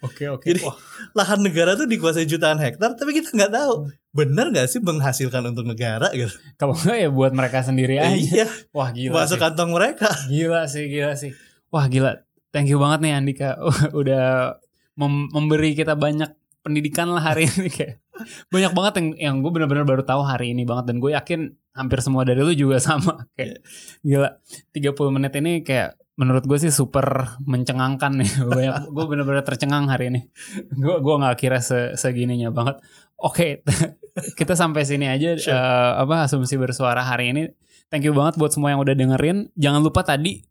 Oke 0.00 0.24
oke. 0.26 0.48
Jadi- 0.48 0.64
Wah, 0.64 0.72
Lahan 1.12 1.44
negara 1.44 1.76
tuh 1.76 1.84
dikuasai 1.84 2.24
jutaan 2.24 2.56
hektar, 2.56 2.96
tapi 2.96 3.12
kita 3.12 3.28
nggak 3.28 3.52
tahu 3.52 3.92
benar 4.08 4.48
nggak 4.48 4.64
sih 4.66 4.80
menghasilkan 4.80 5.44
untuk 5.44 5.68
negara 5.68 6.08
gitu. 6.10 6.32
kalau 6.56 6.72
nggak 6.72 6.96
ya 6.96 7.08
buat 7.10 7.36
mereka 7.36 7.60
sendiri 7.60 8.00
aja. 8.00 8.16
iya, 8.16 8.46
Wah 8.72 8.88
gila. 8.88 9.12
masuk 9.20 9.36
sih. 9.36 9.42
kantong 9.42 9.70
mereka. 9.70 10.08
Gila 10.26 10.64
sih, 10.64 10.88
gila 10.88 11.12
sih. 11.12 11.36
Wah 11.68 11.84
gila. 11.86 12.24
Thank 12.48 12.72
you 12.72 12.80
banget 12.80 13.04
nih 13.04 13.12
Andika 13.12 13.60
udah 13.92 14.56
mem- 14.96 15.28
memberi 15.28 15.76
kita 15.76 15.92
banyak 15.92 16.32
pendidikan 16.64 17.12
lah 17.12 17.20
hari 17.22 17.44
ini 17.46 17.68
kayak 17.68 18.00
banyak 18.48 18.72
banget 18.72 18.92
yang 18.96 19.08
yang 19.14 19.34
gue 19.38 19.52
benar-benar 19.52 19.84
baru 19.84 20.02
tahu 20.02 20.24
hari 20.24 20.50
ini 20.50 20.64
banget 20.64 20.88
dan 20.88 20.96
gue 20.96 21.12
yakin 21.12 21.40
hampir 21.76 22.00
semua 22.00 22.24
dari 22.24 22.40
lu 22.40 22.50
juga 22.50 22.80
sama 22.80 23.28
kayak 23.36 23.60
gila 24.00 24.40
30 24.72 24.82
menit 25.12 25.36
ini 25.36 25.60
kayak 25.60 26.00
menurut 26.16 26.42
gue 26.42 26.58
sih 26.58 26.68
super 26.68 27.36
mencengangkan 27.40 28.12
nih. 28.16 28.30
Banyak 28.50 28.76
gue 28.88 29.04
benar-benar 29.06 29.42
tercengang 29.42 29.86
hari 29.86 30.08
ini. 30.08 30.20
Gue 30.82 30.96
gua 30.98 31.20
nggak 31.20 31.36
kira 31.36 31.60
se 31.60 31.94
segininya 31.94 32.50
banget. 32.50 32.80
Oke 33.16 33.64
kita 34.38 34.52
sampai 34.52 34.82
sini 34.82 35.06
aja 35.06 35.36
Sure. 35.36 35.52
eh, 35.52 35.92
apa 36.00 36.24
asumsi 36.24 36.56
bersuara 36.56 37.00
hari 37.00 37.30
ini. 37.30 37.42
Thank 37.86 38.02
you 38.02 38.12
banget 38.12 38.34
buat 38.34 38.50
semua 38.50 38.72
yang 38.72 38.80
udah 38.80 38.92
dengerin. 38.92 39.48
Jangan 39.54 39.80
lupa 39.80 40.02
tadi 40.02 40.42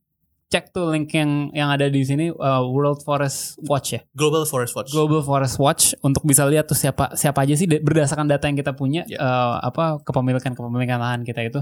cek 0.46 0.70
tuh 0.72 0.88
link 0.88 1.10
yang 1.10 1.50
yang 1.52 1.68
ada 1.68 1.86
di 1.86 2.00
sini 2.02 2.30
uh, 2.30 2.62
World 2.64 3.02
Forest 3.02 3.58
Watch 3.66 3.88
ya. 3.92 4.02
Global 4.14 4.46
Forest 4.46 4.74
Watch. 4.74 4.90
Global 4.94 5.20
Forest 5.20 5.58
Watch 5.58 5.84
untuk 6.00 6.22
bisa 6.22 6.46
lihat 6.46 6.66
tuh 6.66 6.78
siapa 6.78 7.12
siapa 7.14 7.42
aja 7.42 7.54
sih 7.54 7.66
da- 7.66 7.82
berdasarkan 7.82 8.26
data 8.26 8.46
yang 8.46 8.56
kita 8.56 8.72
punya 8.72 9.02
Ya. 9.04 9.18
eh, 9.18 9.56
apa 9.62 10.00
kepemilikan 10.00 10.54
kepemilikan 10.54 10.96
lahan 10.96 11.22
kita 11.22 11.42
itu 11.44 11.60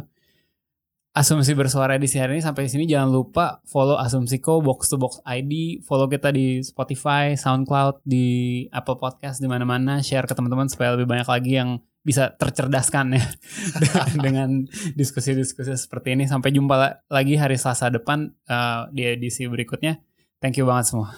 asumsi 1.14 1.54
bersuara 1.54 2.02
di 2.02 2.10
hari 2.18 2.42
ini 2.42 2.44
sampai 2.44 2.66
sini 2.66 2.90
jangan 2.90 3.14
lupa 3.14 3.62
follow 3.70 4.02
asumsiko 4.02 4.66
box 4.66 4.90
to 4.90 4.98
box 4.98 5.22
ID 5.30 5.86
follow 5.86 6.10
kita 6.10 6.34
di 6.34 6.66
Spotify 6.66 7.38
SoundCloud 7.38 8.02
di 8.02 8.66
Apple 8.74 8.98
Podcast 8.98 9.38
di 9.38 9.46
mana-mana. 9.46 10.02
Share 10.02 10.26
ke 10.26 10.34
teman-teman 10.34 10.66
supaya 10.74 10.98
lebih 10.98 11.06
banyak 11.06 11.30
lagi 11.30 11.54
yang 11.62 11.78
bisa 12.04 12.34
tercerdaskan 12.36 13.16
ya 13.16 13.24
dengan 14.26 14.66
diskusi-diskusi 14.98 15.78
seperti 15.78 16.18
ini. 16.18 16.26
Sampai 16.26 16.50
jumpa 16.50 16.76
la- 16.76 16.98
lagi 17.14 17.38
hari 17.38 17.62
Selasa 17.62 17.94
depan 17.94 18.34
eh, 18.50 18.82
di 18.90 19.06
edisi 19.06 19.46
berikutnya. 19.46 20.02
Thank 20.42 20.60
you 20.60 20.66
banget 20.68 20.92
semua 20.92 21.14